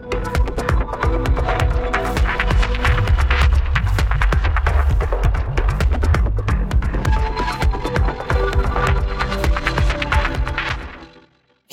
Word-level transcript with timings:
thank 0.00 0.14
you. 0.14 0.21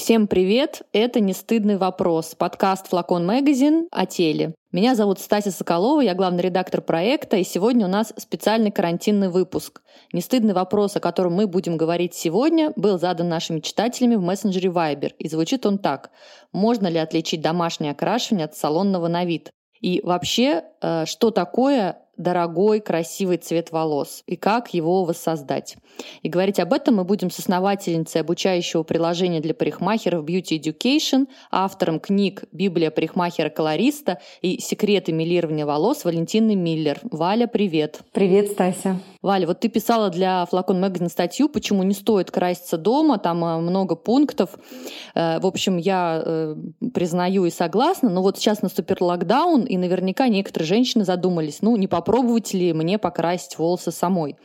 Всем 0.10 0.26
привет! 0.26 0.82
Это 0.92 1.20
«Не 1.20 1.34
стыдный 1.34 1.78
вопрос»— 1.78 2.34
подкаст 2.40 2.88
«Флакон 2.88 3.28
Магазин» 3.28 3.88
о 3.92 4.08
теле. 4.08 4.56
Меня 4.72 4.96
зовут 4.96 5.20
Стася 5.20 5.52
Соколова, 5.52 6.02
я 6.02 6.16
главный 6.16 6.42
редактор 6.42 6.82
проекта, 6.82 7.38
и 7.38 7.44
сегодня 7.44 7.86
у 7.86 7.90
нас 7.90 8.12
специальный 8.18 8.72
карантинный 8.72 9.30
выпуск. 9.30 9.84
Не 10.12 10.22
стыдный 10.22 10.56
вопрос, 10.56 10.96
о 10.96 11.00
котором 11.00 11.34
мы 11.34 11.46
будем 11.46 11.78
говорить 11.78 12.16
сегодня, 12.16 12.74
был 12.76 12.98
задан 12.98 13.30
нашими 13.30 13.60
читателями 13.60 14.16
в 14.16 14.24
мессенджере 14.24 14.70
Viber, 14.72 15.12
и 15.20 15.30
звучит 15.30 15.68
он 15.68 15.78
так. 15.78 16.10
Можно 16.52 16.88
ли 16.88 16.98
отличить 16.98 17.42
домашнее 17.42 17.92
окрашивание 17.92 18.46
от 18.46 18.56
салонного 18.56 19.10
на 19.10 19.26
вид? 19.26 19.52
И 19.80 20.02
вообще, 20.04 20.64
э, 20.82 21.06
что 21.06 21.30
такое 21.30 22.00
дорогой, 22.20 22.82
красивый 22.82 23.38
цвет 23.38 23.72
волос 23.72 24.24
и 24.28 24.36
как 24.36 24.74
его 24.74 25.06
воссоздать. 25.06 25.78
И 26.22 26.30
говорить 26.30 26.60
об 26.60 26.74
этом 26.74 26.98
мы 26.98 27.06
будем 27.06 27.32
с 27.32 27.40
основательницей 27.40 28.22
обучающего 28.22 28.84
приложения 28.84 29.40
для 29.40 29.54
парикмахеров 29.54 30.24
Beauty 30.26 30.60
Education, 30.60 31.28
автором 31.50 32.00
книг 32.00 32.44
«Библия 32.52 32.92
парикмахера-колориста» 32.92 34.20
и 34.42 34.60
«Секреты 34.60 35.14
милирования 35.14 35.66
волос» 35.66 36.04
Валентиной 36.04 36.56
Миллер. 36.56 37.00
Валя, 37.04 37.48
привет! 37.48 38.02
Привет, 38.12 38.52
Стася! 38.52 39.00
Валя, 39.22 39.48
вот 39.48 39.60
ты 39.60 39.68
писала 39.68 40.10
для 40.10 40.46
Флакон 40.46 40.84
Magazine 40.84 41.10
статью, 41.10 41.50
почему 41.50 41.84
не 41.84 41.94
стоит 41.94 42.32
краситься 42.32 42.78
дома, 42.78 43.18
там 43.18 43.44
э, 43.44 43.58
много 43.60 43.96
пунктов. 43.96 44.52
Э, 45.14 45.40
в 45.40 45.46
общем, 45.46 45.78
я 45.78 46.22
э, 46.26 46.56
признаю 46.94 47.46
и 47.46 47.50
согласна, 47.50 48.10
но 48.10 48.22
вот 48.22 48.38
сейчас 48.38 48.62
наступил 48.62 48.98
локдаун, 49.02 49.64
и 49.64 49.76
наверняка 49.76 50.30
некоторые 50.30 50.68
женщины 50.68 51.04
задумались, 51.04 51.62
ну, 51.62 51.76
не 51.76 51.88
попробовать 51.88 52.09
ли 52.54 52.74
мне 52.74 52.98
покрасить 52.98 53.58
волосы 53.58 53.92
самой. 53.92 54.36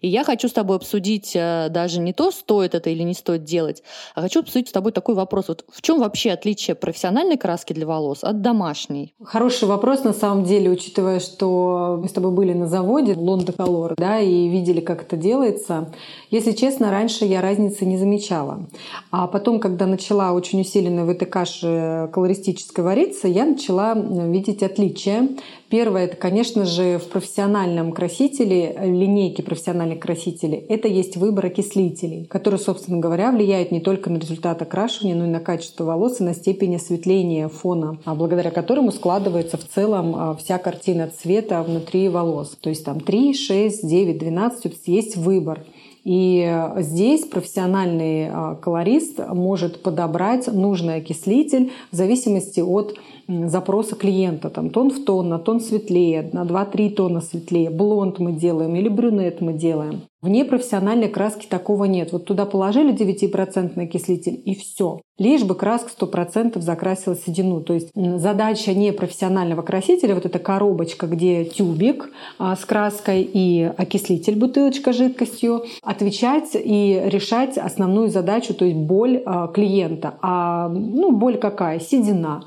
И 0.00 0.08
я 0.08 0.24
хочу 0.24 0.48
с 0.48 0.52
тобой 0.52 0.76
обсудить 0.76 1.32
даже 1.34 2.00
не 2.00 2.12
то, 2.12 2.30
стоит 2.30 2.74
это 2.74 2.90
или 2.90 3.02
не 3.02 3.14
стоит 3.14 3.44
делать, 3.44 3.82
а 4.14 4.22
хочу 4.22 4.40
обсудить 4.40 4.68
с 4.68 4.72
тобой 4.72 4.92
такой 4.92 5.14
вопрос. 5.14 5.48
Вот 5.48 5.64
в 5.72 5.80
чем 5.82 6.00
вообще 6.00 6.32
отличие 6.32 6.74
профессиональной 6.74 7.36
краски 7.36 7.72
для 7.72 7.86
волос 7.86 8.22
от 8.22 8.42
домашней? 8.42 9.14
Хороший 9.22 9.68
вопрос, 9.68 10.04
на 10.04 10.12
самом 10.12 10.44
деле, 10.44 10.70
учитывая, 10.70 11.20
что 11.20 11.98
мы 12.02 12.08
с 12.08 12.12
тобой 12.12 12.32
были 12.32 12.52
на 12.52 12.66
заводе 12.66 13.14
Лонда 13.14 13.52
Color, 13.52 13.94
да, 13.96 14.18
и 14.18 14.48
видели, 14.48 14.80
как 14.80 15.02
это 15.02 15.16
делается. 15.16 15.92
Если 16.30 16.52
честно, 16.52 16.90
раньше 16.90 17.24
я 17.24 17.40
разницы 17.40 17.86
не 17.86 17.96
замечала. 17.96 18.66
А 19.10 19.26
потом, 19.26 19.60
когда 19.60 19.86
начала 19.86 20.32
очень 20.32 20.60
усиленно 20.60 21.04
в 21.04 21.08
этой 21.08 21.26
каше 21.26 22.10
колористической 22.12 22.84
вариться, 22.84 23.28
я 23.28 23.44
начала 23.44 23.94
видеть 23.94 24.62
отличия. 24.62 25.28
Первое, 25.72 26.04
это, 26.04 26.18
конечно 26.18 26.66
же, 26.66 26.98
в 26.98 27.08
профессиональном 27.08 27.92
красителе, 27.92 28.76
линейке 28.78 29.42
профессиональных 29.42 30.00
красителей, 30.00 30.58
это 30.68 30.86
есть 30.86 31.16
выбор 31.16 31.46
окислителей, 31.46 32.26
которые, 32.26 32.60
собственно 32.60 32.98
говоря, 32.98 33.32
влияют 33.32 33.72
не 33.72 33.80
только 33.80 34.10
на 34.10 34.18
результат 34.18 34.60
окрашивания, 34.60 35.14
но 35.14 35.24
и 35.24 35.28
на 35.28 35.40
качество 35.40 35.84
волос 35.84 36.20
и 36.20 36.24
на 36.24 36.34
степень 36.34 36.76
осветления 36.76 37.48
фона, 37.48 37.96
а 38.04 38.14
благодаря 38.14 38.50
которому 38.50 38.92
складывается 38.92 39.56
в 39.56 39.66
целом 39.66 40.14
а, 40.14 40.34
вся 40.34 40.58
картина 40.58 41.08
цвета 41.08 41.62
внутри 41.62 42.10
волос. 42.10 42.54
То 42.60 42.68
есть 42.68 42.84
там 42.84 43.00
3, 43.00 43.32
6, 43.32 43.88
9, 43.88 44.18
12, 44.18 44.74
есть 44.84 45.16
выбор. 45.16 45.64
И 46.04 46.68
здесь 46.80 47.24
профессиональный 47.24 48.28
а, 48.28 48.56
колорист 48.56 49.20
может 49.28 49.82
подобрать 49.82 50.48
нужный 50.48 50.96
окислитель 50.96 51.72
в 51.92 51.96
зависимости 51.96 52.60
от 52.60 52.94
запроса 53.28 53.96
клиента. 53.96 54.50
Там 54.50 54.70
тон 54.70 54.90
в 54.90 55.04
тон, 55.04 55.28
на 55.28 55.38
тон 55.38 55.60
светлее, 55.60 56.28
на 56.32 56.44
2-3 56.44 56.90
тона 56.90 57.20
светлее. 57.20 57.70
Блонд 57.70 58.18
мы 58.18 58.32
делаем 58.32 58.74
или 58.76 58.88
брюнет 58.88 59.40
мы 59.40 59.52
делаем. 59.52 60.02
В 60.22 60.28
непрофессиональной 60.28 61.08
краске 61.08 61.48
такого 61.48 61.84
нет. 61.84 62.12
Вот 62.12 62.26
туда 62.26 62.46
положили 62.46 62.94
9% 62.94 63.80
окислитель 63.82 64.40
и 64.44 64.54
все. 64.54 65.00
Лишь 65.18 65.42
бы 65.42 65.56
краска 65.56 65.90
100% 65.98 66.60
закрасила 66.60 67.16
седину. 67.16 67.60
То 67.60 67.74
есть 67.74 67.90
задача 67.94 68.72
непрофессионального 68.72 69.62
красителя, 69.62 70.14
вот 70.14 70.24
эта 70.24 70.38
коробочка, 70.38 71.08
где 71.08 71.44
тюбик 71.44 72.10
а, 72.38 72.54
с 72.54 72.64
краской 72.64 73.22
и 73.22 73.70
окислитель, 73.76 74.36
бутылочка 74.36 74.92
с 74.92 74.96
жидкостью, 74.96 75.64
отвечать 75.82 76.50
и 76.54 77.02
решать 77.04 77.58
основную 77.58 78.08
задачу, 78.08 78.54
то 78.54 78.64
есть 78.64 78.76
боль 78.76 79.22
а, 79.26 79.48
клиента. 79.48 80.14
А 80.22 80.68
ну, 80.68 81.10
боль 81.10 81.36
какая? 81.36 81.80
Седина. 81.80 82.44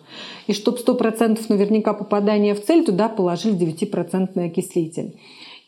И 0.47 0.53
чтобы 0.53 0.77
100% 0.77 1.39
наверняка 1.49 1.93
попадания 1.93 2.53
в 2.55 2.63
цель, 2.63 2.85
туда 2.85 3.09
положили 3.09 3.55
9% 3.55 4.45
окислитель. 4.45 5.15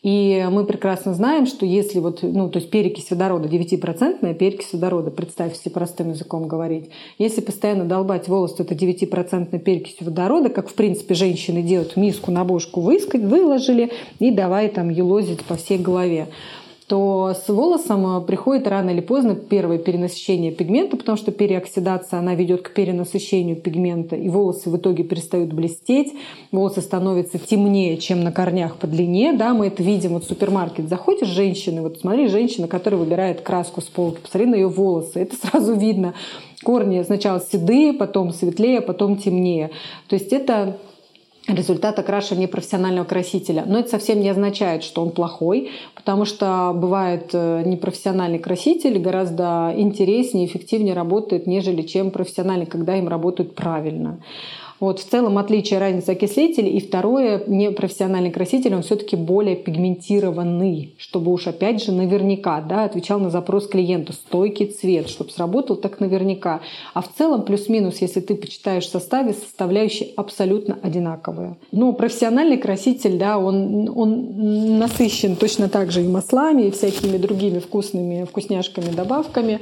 И 0.02 0.46
мы 0.50 0.64
прекрасно 0.64 1.12
знаем, 1.12 1.46
что 1.46 1.66
если 1.66 1.98
вот, 1.98 2.22
ну, 2.22 2.48
то 2.48 2.60
есть 2.60 2.70
перекись 2.70 3.10
водорода, 3.10 3.48
9% 3.48 4.34
перекись 4.34 4.72
водорода, 4.72 5.10
представь, 5.10 5.54
если 5.54 5.70
простым 5.70 6.10
языком 6.10 6.46
говорить, 6.46 6.90
если 7.18 7.40
постоянно 7.40 7.84
долбать 7.84 8.28
волос, 8.28 8.54
то 8.54 8.62
это 8.62 8.74
9% 8.76 9.58
перекись 9.58 9.96
водорода, 10.00 10.50
как, 10.50 10.68
в 10.68 10.74
принципе, 10.74 11.14
женщины 11.14 11.62
делают, 11.62 11.96
миску 11.96 12.30
на 12.30 12.44
бошку 12.44 12.80
выложили 12.80 13.90
и 14.20 14.30
давай 14.30 14.68
там 14.68 14.88
елозить 14.88 15.44
по 15.44 15.56
всей 15.56 15.78
голове 15.78 16.28
то 16.88 17.34
с 17.34 17.48
волосом 17.48 18.16
э, 18.16 18.20
приходит 18.22 18.66
рано 18.66 18.90
или 18.90 19.00
поздно 19.00 19.34
первое 19.34 19.76
перенасыщение 19.76 20.50
пигмента, 20.50 20.96
потому 20.96 21.18
что 21.18 21.30
переоксидация, 21.32 22.18
она 22.18 22.34
ведет 22.34 22.62
к 22.62 22.72
перенасыщению 22.72 23.56
пигмента, 23.56 24.16
и 24.16 24.30
волосы 24.30 24.70
в 24.70 24.76
итоге 24.78 25.04
перестают 25.04 25.52
блестеть, 25.52 26.14
волосы 26.50 26.80
становятся 26.80 27.38
темнее, 27.38 27.98
чем 27.98 28.24
на 28.24 28.32
корнях 28.32 28.76
по 28.76 28.86
длине, 28.86 29.34
да, 29.34 29.52
мы 29.52 29.66
это 29.66 29.82
видим, 29.82 30.14
вот 30.14 30.24
в 30.24 30.28
супермаркет 30.28 30.88
заходишь, 30.88 31.28
женщины, 31.28 31.82
вот 31.82 31.98
смотри, 31.98 32.26
женщина, 32.26 32.66
которая 32.66 32.98
выбирает 32.98 33.42
краску 33.42 33.82
с 33.82 33.84
полки, 33.84 34.20
посмотри 34.22 34.46
на 34.46 34.54
ее 34.54 34.68
волосы, 34.68 35.20
это 35.20 35.36
сразу 35.46 35.74
видно, 35.74 36.14
корни 36.64 37.02
сначала 37.02 37.38
седые, 37.38 37.92
потом 37.92 38.32
светлее, 38.32 38.80
потом 38.80 39.18
темнее, 39.18 39.70
то 40.08 40.14
есть 40.14 40.32
это 40.32 40.78
результат 41.48 41.98
окрашивания 41.98 42.46
профессионального 42.46 43.04
красителя. 43.04 43.64
Но 43.66 43.80
это 43.80 43.88
совсем 43.88 44.20
не 44.20 44.28
означает, 44.28 44.84
что 44.84 45.02
он 45.02 45.10
плохой, 45.10 45.70
потому 45.94 46.24
что 46.24 46.72
бывает 46.74 47.30
э, 47.32 47.62
непрофессиональный 47.64 48.38
краситель 48.38 48.98
гораздо 48.98 49.72
интереснее, 49.76 50.46
эффективнее 50.46 50.94
работает, 50.94 51.46
нежели 51.46 51.82
чем 51.82 52.10
профессиональный, 52.10 52.66
когда 52.66 52.96
им 52.96 53.08
работают 53.08 53.54
правильно. 53.54 54.20
Вот, 54.80 55.00
в 55.00 55.08
целом 55.08 55.38
отличие 55.38 55.80
разницы 55.80 56.10
окислителей. 56.10 56.70
И 56.70 56.80
второе, 56.80 57.42
непрофессиональный 57.46 58.30
краситель, 58.30 58.74
он 58.74 58.82
все-таки 58.82 59.16
более 59.16 59.56
пигментированный, 59.56 60.94
чтобы 60.98 61.32
уж 61.32 61.46
опять 61.46 61.82
же 61.82 61.92
наверняка 61.92 62.60
да, 62.60 62.84
отвечал 62.84 63.18
на 63.18 63.30
запрос 63.30 63.66
клиента. 63.66 64.12
Стойкий 64.12 64.66
цвет, 64.66 65.08
чтобы 65.08 65.30
сработал 65.30 65.76
так 65.76 66.00
наверняка. 66.00 66.60
А 66.94 67.02
в 67.02 67.12
целом 67.12 67.42
плюс-минус, 67.42 67.98
если 68.00 68.20
ты 68.20 68.34
почитаешь 68.34 68.88
составе, 68.88 69.32
составляющие 69.32 70.10
абсолютно 70.16 70.78
одинаковые. 70.82 71.56
Но 71.72 71.92
профессиональный 71.92 72.58
краситель, 72.58 73.18
да, 73.18 73.38
он, 73.38 73.90
он 73.94 74.78
насыщен 74.78 75.36
точно 75.36 75.68
так 75.68 75.90
же 75.90 76.04
и 76.04 76.08
маслами, 76.08 76.62
и 76.62 76.70
всякими 76.70 77.16
другими 77.16 77.58
вкусными 77.58 78.24
вкусняшками, 78.24 78.90
добавками. 78.94 79.60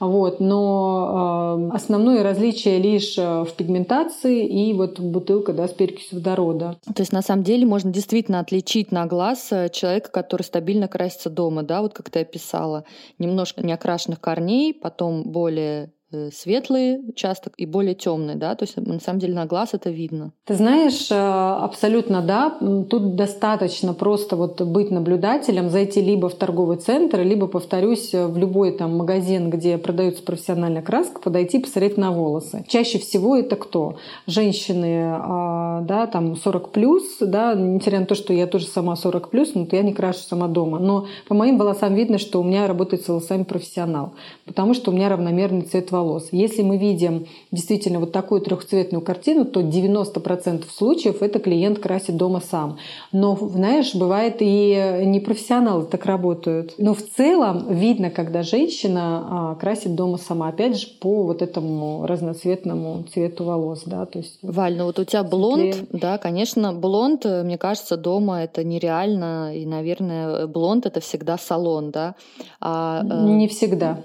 Вот. 0.00 0.40
Но 0.40 1.68
э, 1.70 1.76
основное 1.76 2.22
различие 2.22 2.78
лишь 2.78 3.16
э, 3.16 3.44
в 3.44 3.52
пигментации 3.56 4.46
и 4.56 4.72
вот 4.72 4.98
бутылка 4.98 5.52
да, 5.52 5.68
с 5.68 5.72
перекисью 5.72 6.18
водорода. 6.18 6.78
То 6.86 7.02
есть 7.02 7.12
на 7.12 7.20
самом 7.20 7.42
деле 7.44 7.66
можно 7.66 7.92
действительно 7.92 8.40
отличить 8.40 8.90
на 8.90 9.04
глаз 9.04 9.48
э, 9.50 9.68
человека, 9.68 10.10
который 10.10 10.42
стабильно 10.42 10.88
красится 10.88 11.28
дома, 11.28 11.62
да, 11.62 11.82
вот 11.82 11.92
как 11.92 12.08
ты 12.08 12.20
описала. 12.20 12.84
Немножко 13.18 13.62
неокрашенных 13.62 14.18
корней, 14.18 14.72
потом 14.72 15.24
более 15.24 15.92
светлые 16.32 17.00
участок 17.00 17.54
и 17.56 17.66
более 17.66 17.94
темный, 17.94 18.36
да, 18.36 18.54
то 18.54 18.64
есть 18.64 18.76
на 18.76 19.00
самом 19.00 19.18
деле 19.18 19.34
на 19.34 19.46
глаз 19.46 19.70
это 19.72 19.90
видно. 19.90 20.32
Ты 20.44 20.54
знаешь, 20.54 21.10
э, 21.10 21.14
абсолютно 21.14 22.22
да, 22.22 22.56
тут 22.88 23.16
достаточно 23.16 23.92
просто 23.92 24.36
вот 24.36 24.60
быть 24.62 24.90
наблюдателем, 24.90 25.68
зайти 25.68 26.00
либо 26.00 26.28
в 26.28 26.34
торговый 26.34 26.76
центр, 26.76 27.22
либо, 27.22 27.48
повторюсь, 27.48 28.12
в 28.12 28.36
любой 28.36 28.72
там 28.72 28.96
магазин, 28.96 29.50
где 29.50 29.78
продается 29.78 30.22
профессиональная 30.22 30.82
краска, 30.82 31.20
подойти 31.20 31.58
посмотреть 31.58 31.96
на 31.96 32.12
волосы. 32.12 32.64
Чаще 32.68 32.98
всего 32.98 33.36
это 33.36 33.56
кто? 33.56 33.96
Женщины, 34.26 35.12
а, 35.12 35.80
да, 35.82 36.06
там 36.06 36.36
40 36.36 36.70
плюс, 36.70 37.02
да, 37.20 37.54
несмотря 37.54 38.00
на 38.00 38.06
то, 38.06 38.14
что 38.14 38.32
я 38.32 38.46
тоже 38.46 38.66
сама 38.66 38.94
40 38.94 39.30
плюс, 39.30 39.54
но 39.54 39.66
я 39.72 39.82
не 39.82 39.92
крашу 39.92 40.20
сама 40.20 40.46
дома. 40.46 40.78
Но 40.78 41.06
по 41.26 41.34
моим 41.34 41.58
волосам 41.58 41.94
видно, 41.94 42.18
что 42.18 42.40
у 42.40 42.44
меня 42.44 42.68
работает 42.68 43.04
с 43.04 43.08
волосами 43.08 43.42
профессионал, 43.42 44.12
потому 44.44 44.72
что 44.72 44.90
у 44.90 44.94
меня 44.94 45.08
равномерный 45.08 45.62
цвет 45.62 45.90
волос 45.90 45.95
волос. 45.96 46.28
Если 46.32 46.62
мы 46.62 46.76
видим 46.76 47.26
действительно 47.50 48.00
вот 48.00 48.12
такую 48.12 48.40
трехцветную 48.40 49.02
картину, 49.02 49.44
то 49.44 49.60
90% 49.60 50.64
случаев 50.70 51.22
это 51.22 51.38
клиент 51.38 51.78
красит 51.78 52.16
дома 52.16 52.40
сам. 52.40 52.78
Но, 53.12 53.36
знаешь, 53.36 53.94
бывает 53.94 54.36
и 54.40 55.02
непрофессионалы 55.04 55.84
так 55.86 56.04
работают. 56.06 56.74
Но 56.78 56.94
в 56.94 57.02
целом 57.02 57.66
видно, 57.68 58.10
когда 58.10 58.42
женщина 58.42 59.26
а, 59.28 59.54
красит 59.54 59.94
дома 59.94 60.18
сама. 60.18 60.48
Опять 60.48 60.78
же, 60.78 60.86
по 61.00 61.24
вот 61.24 61.42
этому 61.42 62.06
разноцветному 62.06 63.04
цвету 63.12 63.44
волос. 63.44 63.82
Да, 63.86 64.06
то 64.06 64.18
есть 64.18 64.38
Валь, 64.42 64.76
ну 64.76 64.84
вот 64.84 64.98
у 64.98 65.04
тебя 65.04 65.22
блонд, 65.22 65.74
светлее. 65.74 65.86
да, 65.92 66.18
конечно, 66.18 66.72
блонд, 66.72 67.24
мне 67.24 67.58
кажется, 67.58 67.96
дома 67.96 68.42
это 68.42 68.64
нереально. 68.64 69.56
И, 69.56 69.64
наверное, 69.66 70.46
блонд 70.46 70.86
это 70.86 71.00
всегда 71.00 71.38
салон, 71.38 71.90
да. 71.90 72.14
А, 72.60 73.02
э, 73.02 73.26
Не 73.26 73.48
всегда. 73.48 74.00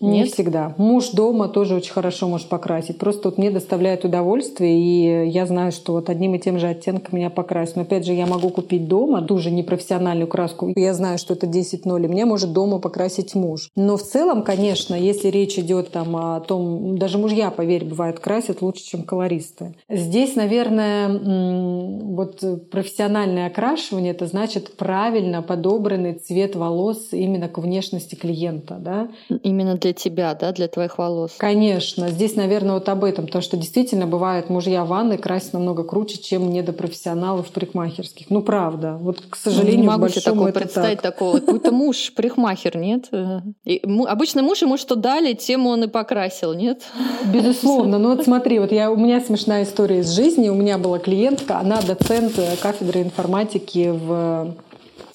Не 0.00 0.20
Нет? 0.20 0.32
всегда. 0.32 0.74
Муж 0.76 1.10
дома 1.10 1.48
тоже 1.48 1.74
очень 1.74 1.92
хорошо 1.92 2.28
может 2.28 2.48
покрасить. 2.48 2.98
Просто 2.98 3.28
вот 3.28 3.38
мне 3.38 3.50
доставляет 3.50 4.04
удовольствие, 4.04 4.78
и 4.78 5.30
я 5.30 5.46
знаю, 5.46 5.72
что 5.72 5.92
вот 5.92 6.10
одним 6.10 6.34
и 6.34 6.38
тем 6.38 6.58
же 6.58 6.68
оттенком 6.68 7.18
меня 7.18 7.30
покрасить. 7.30 7.76
Но 7.76 7.82
опять 7.82 8.04
же, 8.04 8.12
я 8.12 8.26
могу 8.26 8.50
купить 8.50 8.88
дома 8.88 9.22
ту 9.22 9.38
же 9.38 9.50
непрофессиональную 9.50 10.28
краску. 10.28 10.70
Я 10.76 10.92
знаю, 10.92 11.18
что 11.18 11.32
это 11.32 11.46
10-0, 11.46 12.04
и 12.04 12.08
мне 12.08 12.26
может 12.26 12.52
дома 12.52 12.78
покрасить 12.78 13.34
муж. 13.34 13.70
Но 13.74 13.96
в 13.96 14.02
целом, 14.02 14.42
конечно, 14.42 14.94
если 14.94 15.28
речь 15.28 15.58
идет 15.58 15.90
там 15.90 16.14
о 16.16 16.40
том, 16.40 16.98
даже 16.98 17.16
мужья, 17.16 17.50
поверь, 17.50 17.86
бывают 17.86 18.20
красят 18.20 18.60
лучше, 18.60 18.84
чем 18.84 19.02
колористы. 19.02 19.74
Здесь, 19.88 20.36
наверное, 20.36 21.08
вот 22.02 22.70
профессиональное 22.70 23.46
окрашивание, 23.46 24.12
это 24.12 24.26
значит 24.26 24.76
правильно 24.76 25.40
подобранный 25.40 26.14
цвет 26.14 26.54
волос 26.54 27.08
именно 27.12 27.48
к 27.48 27.58
внешности 27.58 28.14
клиента. 28.14 28.76
Да? 28.78 29.08
Именно 29.42 29.76
для 29.76 29.85
тебя, 29.92 30.34
да, 30.34 30.52
для 30.52 30.68
твоих 30.68 30.98
волос. 30.98 31.32
Конечно. 31.38 32.08
Здесь, 32.08 32.36
наверное, 32.36 32.74
вот 32.74 32.88
об 32.88 33.04
этом. 33.04 33.26
Потому 33.26 33.42
что 33.42 33.56
действительно 33.56 34.06
бывает, 34.06 34.50
мужья 34.50 34.84
ванны 34.84 35.18
красят 35.18 35.54
намного 35.54 35.84
круче, 35.84 36.18
чем 36.18 36.50
недопрофессионалов 36.50 37.48
парикмахерских. 37.48 38.30
Ну, 38.30 38.42
правда. 38.42 38.96
Вот, 39.00 39.22
к 39.28 39.36
сожалению, 39.36 39.80
не 39.80 39.86
могу 39.86 40.08
себе 40.08 40.20
такого 40.22 40.50
представить 40.50 41.00
так. 41.00 41.12
такого. 41.14 41.40
Будто 41.40 41.72
муж 41.72 42.12
парикмахер, 42.14 42.76
нет? 42.76 43.10
И, 43.64 43.82
обычно 44.06 44.42
муж 44.42 44.62
ему 44.62 44.76
что 44.76 44.94
дали, 44.96 45.34
тем 45.34 45.66
он 45.66 45.84
и 45.84 45.88
покрасил, 45.88 46.52
нет? 46.52 46.82
Безусловно. 47.32 47.98
Ну 47.98 48.14
вот 48.14 48.24
смотри, 48.24 48.58
вот 48.58 48.72
я, 48.72 48.90
у 48.90 48.96
меня 48.96 49.20
смешная 49.20 49.64
история 49.64 50.00
из 50.00 50.10
жизни. 50.10 50.48
У 50.48 50.54
меня 50.54 50.78
была 50.78 50.98
клиентка, 50.98 51.58
она 51.58 51.80
доцент 51.80 52.34
кафедры 52.60 53.02
информатики 53.02 53.90
в 53.92 54.54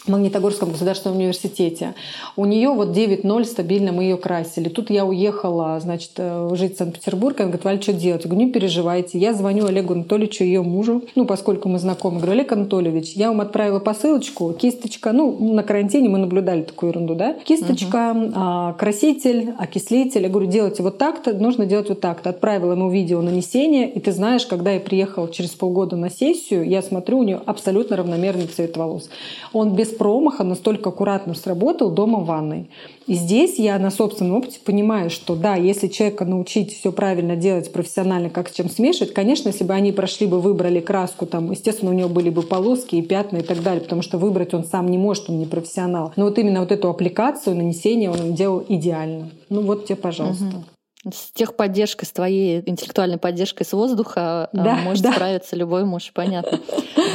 Магнитогорском 0.08 0.72
государственном 0.72 1.18
университете. 1.18 1.94
У 2.36 2.46
нее 2.46 2.70
вот 2.70 2.90
9-0 2.90 3.46
стабильно 3.46 3.92
мы 3.92 4.04
ее 4.04 4.18
красили. 4.18 4.68
Тут 4.68 4.90
я 4.90 5.06
уехала, 5.06 5.80
значит, 5.80 6.12
э, 6.18 6.50
жить 6.56 6.76
в 6.76 6.78
Санкт-Петербург. 6.80 7.40
Она 7.40 7.50
говорит, 7.50 7.66
Валь, 7.66 7.82
что 7.82 7.94
делать? 7.94 8.24
Я 8.24 8.30
говорю, 8.30 8.48
не 8.48 8.52
переживайте. 8.52 9.20
Я 9.20 9.34
звоню 9.34 9.68
Олегу 9.68 9.94
Анатольевичу, 9.94 10.44
ее 10.44 10.64
мужу, 10.64 11.04
ну, 11.16 11.26
поскольку 11.26 11.70
мы 11.70 11.78
знакомы. 11.78 12.18
Говорю, 12.18 12.32
Олег 12.32 12.52
Анатольевич, 12.52 13.14
я 13.14 13.28
вам 13.28 13.42
отправила 13.42 13.80
посылочку, 13.80 14.54
кисточка, 14.54 15.12
ну, 15.12 15.54
на 15.54 15.62
карантине 15.62 16.10
мы 16.10 16.18
наблюдали 16.18 16.64
такую 16.64 16.92
ерунду, 16.92 17.14
да? 17.14 17.34
Кисточка, 17.34 18.16
угу. 18.16 18.80
краситель, 18.80 19.54
окислитель. 19.58 20.24
Я 20.24 20.30
говорю, 20.30 20.50
делайте 20.50 20.82
вот 20.82 20.98
так-то, 20.98 21.34
нужно 21.34 21.68
делать 21.68 21.90
вот 21.90 22.02
так-то. 22.02 22.32
Отправила 22.32 22.72
ему 22.72 22.90
видео 22.90 23.22
нанесения, 23.22 23.88
и 23.88 24.00
ты 24.00 24.12
знаешь, 24.12 24.48
когда 24.48 24.72
я 24.72 24.80
приехала 24.80 25.32
через 25.32 25.52
полгода 25.52 25.96
на 25.96 26.10
сессию, 26.10 26.68
я 26.68 26.82
смотрю, 26.82 27.20
у 27.20 27.24
нее 27.24 27.40
абсолютно 27.46 27.98
равномерный 27.98 28.48
цвет 28.48 28.78
волос. 28.78 29.10
Он 29.54 29.76
без 29.76 29.91
промаха 29.92 30.44
настолько 30.44 30.90
аккуратно 30.90 31.34
сработал 31.34 31.92
дома 31.92 32.20
в 32.20 32.26
ванной. 32.26 32.70
И 33.08 33.14
здесь 33.14 33.60
я 33.60 33.78
на 33.80 33.92
собственном 33.92 34.38
опыте 34.38 34.60
понимаю, 34.64 35.10
что 35.10 35.36
да, 35.36 35.56
если 35.56 35.88
человека 35.88 36.26
научить 36.26 36.74
все 36.74 36.92
правильно 36.92 37.36
делать 37.36 37.72
профессионально, 37.72 38.30
как 38.30 38.50
с 38.50 38.54
чем 38.54 38.70
смешивать, 38.70 39.14
конечно, 39.14 39.50
если 39.50 39.64
бы 39.64 39.74
они 39.74 39.92
прошли 39.92 40.28
бы, 40.28 40.40
выбрали 40.40 40.80
краску, 40.80 41.26
там, 41.26 41.52
естественно, 41.52 41.92
у 41.92 41.94
него 41.94 42.10
были 42.10 42.30
бы 42.30 42.42
полоски 42.42 42.96
и 42.96 43.02
пятна 43.02 43.38
и 43.38 43.44
так 43.44 43.62
далее, 43.64 43.82
потому 43.82 44.02
что 44.02 44.18
выбрать 44.18 44.54
он 44.54 44.64
сам 44.64 44.90
не 44.90 44.98
может, 44.98 45.30
он 45.30 45.40
не 45.40 45.46
профессионал. 45.46 46.14
Но 46.16 46.26
вот 46.26 46.38
именно 46.40 46.62
вот 46.62 46.72
эту 46.72 46.90
аппликацию, 46.90 47.56
нанесение 47.56 48.12
он 48.12 48.34
делал 48.34 48.64
идеально. 48.68 49.30
Ну 49.50 49.62
вот 49.62 49.86
тебе, 49.86 49.96
пожалуйста. 49.96 50.46
Угу. 50.46 50.64
С 51.04 51.32
техподдержкой, 51.32 52.08
с 52.08 52.12
твоей 52.12 52.62
интеллектуальной 52.64 53.18
поддержкой 53.18 53.64
с 53.64 53.74
воздуха 53.74 54.46
а, 54.46 54.50
да, 54.54 54.76
может 54.76 55.04
да. 55.04 55.12
справиться 55.12 55.56
любой 55.56 55.84
муж, 55.84 56.12
понятно. 56.14 56.60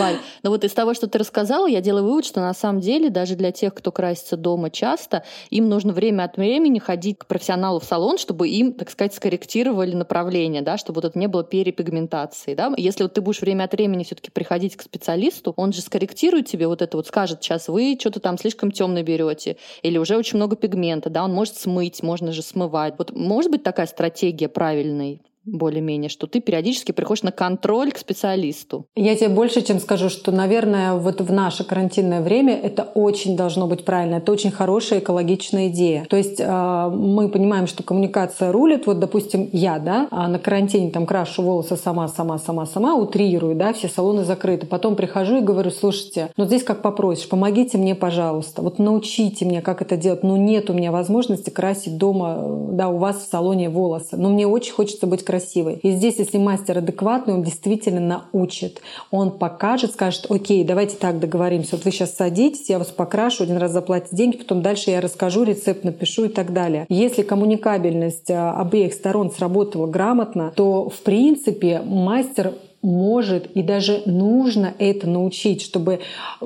Валь, 0.00 0.16
но 0.42 0.50
вот 0.50 0.64
из 0.64 0.72
того, 0.72 0.92
что 0.92 1.06
ты 1.06 1.18
рассказала, 1.18 1.68
я 1.68 1.80
делаю 1.80 2.04
вывод, 2.04 2.24
что 2.24 2.40
на 2.40 2.52
самом 2.52 2.80
деле 2.80 3.10
даже 3.10 3.36
для 3.36 3.52
тех, 3.52 3.72
кто 3.74 3.92
красится 3.92 4.36
дома 4.36 4.70
часто, 4.70 5.22
им 5.50 5.68
нужно 5.68 5.92
время 5.92 6.24
от 6.24 6.36
времени 6.36 6.80
ходить 6.80 7.18
к 7.18 7.26
профессионалу 7.26 7.78
в 7.78 7.84
салон, 7.84 8.18
чтобы 8.18 8.48
им, 8.48 8.72
так 8.72 8.90
сказать, 8.90 9.14
скорректировали 9.14 9.94
направление, 9.94 10.62
да, 10.62 10.78
чтобы 10.78 11.00
вот 11.00 11.04
это 11.04 11.16
не 11.16 11.28
было 11.28 11.44
перепигментации. 11.44 12.56
Да? 12.56 12.72
Если 12.76 13.04
вот 13.04 13.12
ты 13.12 13.20
будешь 13.20 13.40
время 13.40 13.64
от 13.64 13.72
времени 13.72 14.02
все 14.02 14.16
таки 14.16 14.32
приходить 14.32 14.74
к 14.74 14.82
специалисту, 14.82 15.54
он 15.56 15.72
же 15.72 15.80
скорректирует 15.80 16.48
тебе 16.48 16.66
вот 16.66 16.82
это 16.82 16.96
вот, 16.96 17.06
скажет, 17.06 17.40
сейчас 17.40 17.68
вы 17.68 17.96
что-то 18.00 18.18
там 18.18 18.36
слишком 18.36 18.72
темно 18.72 19.02
берете, 19.02 19.58
или 19.82 19.96
уже 19.96 20.16
очень 20.16 20.38
много 20.38 20.56
пигмента, 20.56 21.08
да, 21.08 21.22
он 21.22 21.32
может 21.32 21.56
смыть, 21.56 22.02
можно 22.02 22.32
же 22.32 22.42
смывать. 22.42 22.94
Вот 22.98 23.12
может 23.14 23.52
быть 23.52 23.62
так 23.62 23.75
такая 23.76 23.86
стратегия 23.88 24.48
правильной 24.48 25.20
более-менее, 25.46 26.10
что 26.10 26.26
ты 26.26 26.40
периодически 26.40 26.92
приходишь 26.92 27.22
на 27.22 27.32
контроль 27.32 27.92
к 27.92 27.98
специалисту. 27.98 28.86
Я 28.96 29.14
тебе 29.14 29.28
больше 29.28 29.62
чем 29.62 29.78
скажу, 29.78 30.10
что, 30.10 30.32
наверное, 30.32 30.94
вот 30.94 31.20
в 31.20 31.32
наше 31.32 31.64
карантинное 31.64 32.20
время 32.20 32.58
это 32.60 32.82
очень 32.82 33.36
должно 33.36 33.66
быть 33.66 33.84
правильно. 33.84 34.16
Это 34.16 34.32
очень 34.32 34.50
хорошая 34.50 34.98
экологичная 34.98 35.68
идея. 35.68 36.04
То 36.10 36.16
есть 36.16 36.40
э, 36.40 36.90
мы 36.90 37.28
понимаем, 37.28 37.66
что 37.66 37.82
коммуникация 37.82 38.50
рулит. 38.50 38.86
Вот, 38.86 38.98
допустим, 38.98 39.48
я, 39.52 39.78
да, 39.78 40.08
а 40.10 40.28
на 40.28 40.38
карантине 40.38 40.90
там 40.90 41.06
крашу 41.06 41.42
волосы 41.42 41.76
сама, 41.76 42.08
сама, 42.08 42.38
сама, 42.38 42.66
сама, 42.66 42.94
утрирую, 42.96 43.54
да, 43.54 43.72
все 43.72 43.88
салоны 43.88 44.24
закрыты. 44.24 44.66
Потом 44.66 44.96
прихожу 44.96 45.38
и 45.38 45.40
говорю, 45.40 45.70
слушайте, 45.70 46.30
ну 46.36 46.44
здесь 46.44 46.64
как 46.64 46.82
попросишь, 46.82 47.28
помогите 47.28 47.78
мне, 47.78 47.94
пожалуйста, 47.94 48.62
вот 48.62 48.78
научите 48.78 49.44
меня, 49.44 49.62
как 49.62 49.80
это 49.80 49.96
делать. 49.96 50.24
Ну 50.24 50.36
нет 50.36 50.70
у 50.70 50.72
меня 50.72 50.90
возможности 50.90 51.50
красить 51.50 51.96
дома, 51.96 52.42
да, 52.72 52.88
у 52.88 52.98
вас 52.98 53.18
в 53.18 53.30
салоне 53.30 53.70
волосы. 53.70 54.16
Но 54.16 54.28
мне 54.28 54.46
очень 54.46 54.72
хочется 54.72 55.06
быть 55.06 55.24
красивой 55.24 55.35
красивый. 55.36 55.74
И 55.82 55.90
здесь, 55.92 56.18
если 56.18 56.38
мастер 56.38 56.78
адекватный, 56.78 57.34
он 57.34 57.42
действительно 57.42 58.00
научит. 58.32 58.80
Он 59.10 59.30
покажет, 59.30 59.92
скажет, 59.92 60.26
окей, 60.30 60.64
давайте 60.64 60.96
так 60.96 61.20
договоримся. 61.20 61.76
Вот 61.76 61.84
вы 61.84 61.90
сейчас 61.90 62.14
садитесь, 62.14 62.70
я 62.70 62.78
вас 62.78 62.88
покрашу, 62.88 63.44
один 63.44 63.58
раз 63.58 63.72
заплатите 63.72 64.16
деньги, 64.16 64.38
потом 64.38 64.62
дальше 64.62 64.90
я 64.90 65.00
расскажу, 65.00 65.44
рецепт 65.44 65.84
напишу 65.84 66.24
и 66.24 66.28
так 66.28 66.52
далее. 66.52 66.86
Если 66.88 67.22
коммуникабельность 67.22 68.30
а, 68.30 68.58
обеих 68.58 68.94
сторон 68.94 69.30
сработала 69.30 69.86
грамотно, 69.86 70.52
то 70.56 70.88
в 70.88 71.00
принципе 71.02 71.82
мастер 71.84 72.54
может 72.86 73.46
и 73.48 73.62
даже 73.62 74.02
нужно 74.06 74.72
это 74.78 75.08
научить, 75.08 75.60
чтобы 75.60 75.98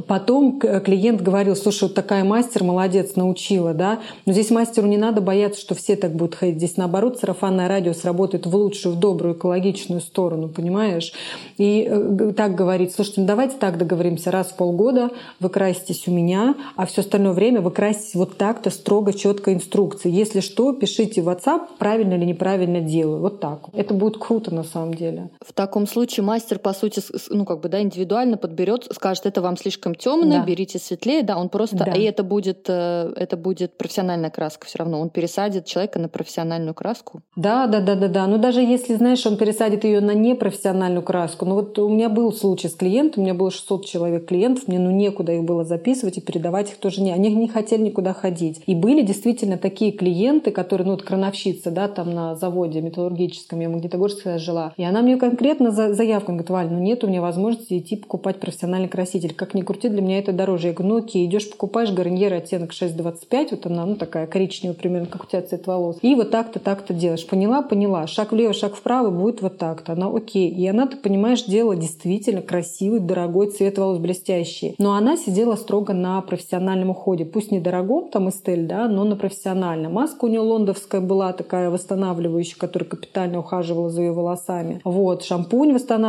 потом 0.07 0.59
клиент 0.59 1.21
говорил, 1.21 1.55
слушай, 1.55 1.85
вот 1.85 1.95
такая 1.95 2.25
мастер, 2.25 2.65
молодец, 2.65 3.15
научила, 3.15 3.75
да. 3.75 4.01
Но 4.25 4.33
здесь 4.33 4.51
мастеру 4.51 4.87
не 4.87 4.97
надо 4.97 5.21
бояться, 5.21 5.61
что 5.61 5.75
все 5.75 5.97
так 5.97 6.15
будут 6.15 6.35
ходить. 6.35 6.57
Здесь 6.57 6.79
наоборот 6.79 7.19
сарафанное 7.19 7.69
радио 7.69 7.93
сработает 7.93 8.47
в 8.47 8.57
лучшую, 8.57 8.95
в 8.95 8.99
добрую, 8.99 9.35
экологичную 9.35 10.01
сторону, 10.01 10.49
понимаешь? 10.49 11.13
И 11.59 11.87
э, 11.89 12.33
так 12.35 12.55
говорить, 12.55 12.95
слушайте, 12.95 13.21
ну 13.21 13.27
давайте 13.27 13.57
так 13.59 13.77
договоримся, 13.77 14.31
раз 14.31 14.49
в 14.49 14.57
полгода 14.57 15.11
вы 15.41 15.51
краситесь 15.51 16.09
у 16.09 16.11
меня, 16.11 16.55
а 16.75 16.87
все 16.87 17.03
остальное 17.03 17.33
время 17.33 17.61
вы 17.61 17.71
краситесь 17.71 18.15
вот 18.15 18.39
так-то 18.39 18.71
строго, 18.71 19.13
четко 19.13 19.53
инструкции. 19.53 20.11
Если 20.11 20.41
что, 20.41 20.73
пишите 20.73 21.21
в 21.21 21.29
WhatsApp, 21.29 21.67
правильно 21.79 22.15
или 22.15 22.25
неправильно 22.25 22.81
делаю. 22.81 23.21
Вот 23.21 23.41
так. 23.41 23.67
Это 23.75 23.93
будет 23.93 24.17
круто 24.17 24.55
на 24.55 24.65
самом 24.65 24.95
деле. 24.95 25.29
В 25.47 25.53
таком 25.53 25.87
случае 25.87 26.30
мастер, 26.31 26.61
по 26.61 26.73
сути, 26.73 27.03
ну, 27.31 27.45
как 27.45 27.61
бы, 27.61 27.69
да, 27.69 27.83
индивидуально 27.83 28.37
подберет, 28.37 28.87
скажет, 28.93 29.27
это 29.27 29.43
вам 29.43 29.57
слишком 29.57 29.97
темно, 29.97 30.39
да. 30.39 30.45
берите 30.45 30.79
светлее, 30.79 31.25
да, 31.25 31.37
он 31.37 31.49
просто, 31.49 31.79
да. 31.79 31.91
и 31.91 32.03
это 32.03 32.23
будет, 32.23 32.67
э, 32.69 33.13
это 33.17 33.37
будет 33.37 33.77
профессиональная 33.77 34.31
краска 34.31 34.69
все 34.69 34.79
равно, 34.79 35.01
он 35.01 35.11
пересадит 35.11 35.65
человека 35.65 35.99
на 35.99 36.09
профессиональную 36.09 36.73
краску. 36.73 37.23
Да, 37.35 37.67
да, 37.67 37.81
да, 37.81 37.97
да, 37.97 38.07
да. 38.07 38.27
Но 38.29 38.39
даже 38.39 38.61
если, 38.61 38.95
знаешь, 38.95 39.27
он 39.27 39.37
пересадит 39.39 39.83
ее 39.83 40.01
на 40.01 40.15
непрофессиональную 40.15 41.03
краску, 41.03 41.47
ну 41.47 41.57
вот 41.57 41.77
у 41.81 41.89
меня 41.89 42.09
был 42.09 42.33
случай 42.33 42.69
с 42.69 42.75
клиентом, 42.75 43.23
у 43.23 43.25
меня 43.25 43.35
было 43.35 43.51
600 43.51 43.87
человек 43.87 44.27
клиентов, 44.27 44.69
мне 44.69 44.79
ну 44.79 44.93
некуда 44.93 45.33
их 45.33 45.43
было 45.43 45.65
записывать 45.65 46.19
и 46.19 46.21
передавать 46.21 46.71
их 46.71 46.77
тоже 46.77 47.03
не, 47.03 47.13
они 47.13 47.35
не 47.35 47.49
хотели 47.49 47.83
никуда 47.83 48.15
ходить. 48.15 48.63
И 48.67 48.77
были 48.77 49.03
действительно 49.03 49.59
такие 49.59 49.91
клиенты, 49.91 50.53
которые, 50.53 50.87
ну 50.87 50.93
вот 50.93 51.03
крановщица, 51.03 51.73
да, 51.73 51.89
там 51.89 52.15
на 52.15 52.37
заводе 52.37 52.81
металлургическом, 52.81 53.59
я 53.59 53.69
в 53.69 53.73
Магнитогорске 53.73 54.39
жила, 54.39 54.75
и 54.77 54.85
она 54.85 55.03
мне 55.03 55.17
конкретно 55.17 55.73
заявила 55.73 56.20
заявку. 56.21 56.33
Он 56.33 56.37
говорит, 56.39 56.51
Валь, 56.51 56.69
ну 56.71 56.79
нет 56.79 57.05
у 57.05 57.09
меня 57.09 57.21
возможности 57.21 57.79
идти 57.79 57.97
покупать 57.97 58.41
профессиональный 58.41 58.89
краситель. 58.89 59.35
Как 59.35 59.55
ни 59.55 59.63
крути, 59.63 59.89
для 59.89 60.03
меня 60.03 60.19
это 60.19 60.33
дороже. 60.33 60.69
Я 60.69 60.73
говорю, 60.73 60.95
ну 60.95 61.01
окей, 61.01 61.27
идешь 61.27 61.51
покупаешь 61.51 61.93
гарньер 61.93 62.33
оттенок 62.33 62.71
6,25, 62.73 63.49
вот 63.53 63.67
она, 63.67 63.87
ну 63.87 63.97
такая 63.97 64.27
коричневая 64.27 64.77
примерно, 64.77 65.07
как 65.07 65.25
у 65.25 65.27
тебя 65.27 65.43
цвет 65.43 65.67
волос. 65.67 65.99
И 66.03 66.15
вот 66.15 66.31
так-то, 66.31 66.59
так-то 66.59 66.95
делаешь. 66.95 67.27
Поняла? 67.27 67.63
Поняла. 67.63 68.07
Шаг 68.07 68.33
влево, 68.33 68.53
шаг 68.53 68.75
вправо 68.75 69.11
будет 69.11 69.43
вот 69.43 69.59
так-то. 69.59 69.93
Она 69.93 70.09
окей. 70.09 70.51
И 70.51 70.67
она, 70.67 70.87
ты 70.87 70.97
понимаешь, 70.97 71.45
делала 71.45 71.77
действительно 71.77 72.43
красивый, 72.43 73.01
дорогой 73.01 73.51
цвет 73.51 73.79
волос, 73.79 73.99
блестящий. 73.99 74.75
Но 74.79 74.95
она 74.95 75.17
сидела 75.17 75.57
строго 75.57 75.93
на 75.93 76.21
профессиональном 76.21 76.91
уходе. 76.91 77.25
Пусть 77.25 77.51
не 77.51 77.61
дорогом, 77.61 78.11
там 78.11 78.29
Эстель, 78.29 78.67
да, 78.67 78.89
но 78.89 79.05
на 79.05 79.17
профессиональном. 79.17 79.95
Маска 79.95 80.25
у 80.25 80.29
нее 80.29 80.41
лондовская 80.41 81.01
была 81.01 81.33
такая 81.33 81.71
восстанавливающая, 81.71 82.57
которая 82.59 82.89
капитально 82.89 83.41
ухаживала 83.41 83.91
за 83.91 84.03
ее 84.03 84.13
волосами. 84.13 84.81
Вот, 84.85 85.25
шампунь 85.25 85.73
восстанавливающий, 85.73 86.00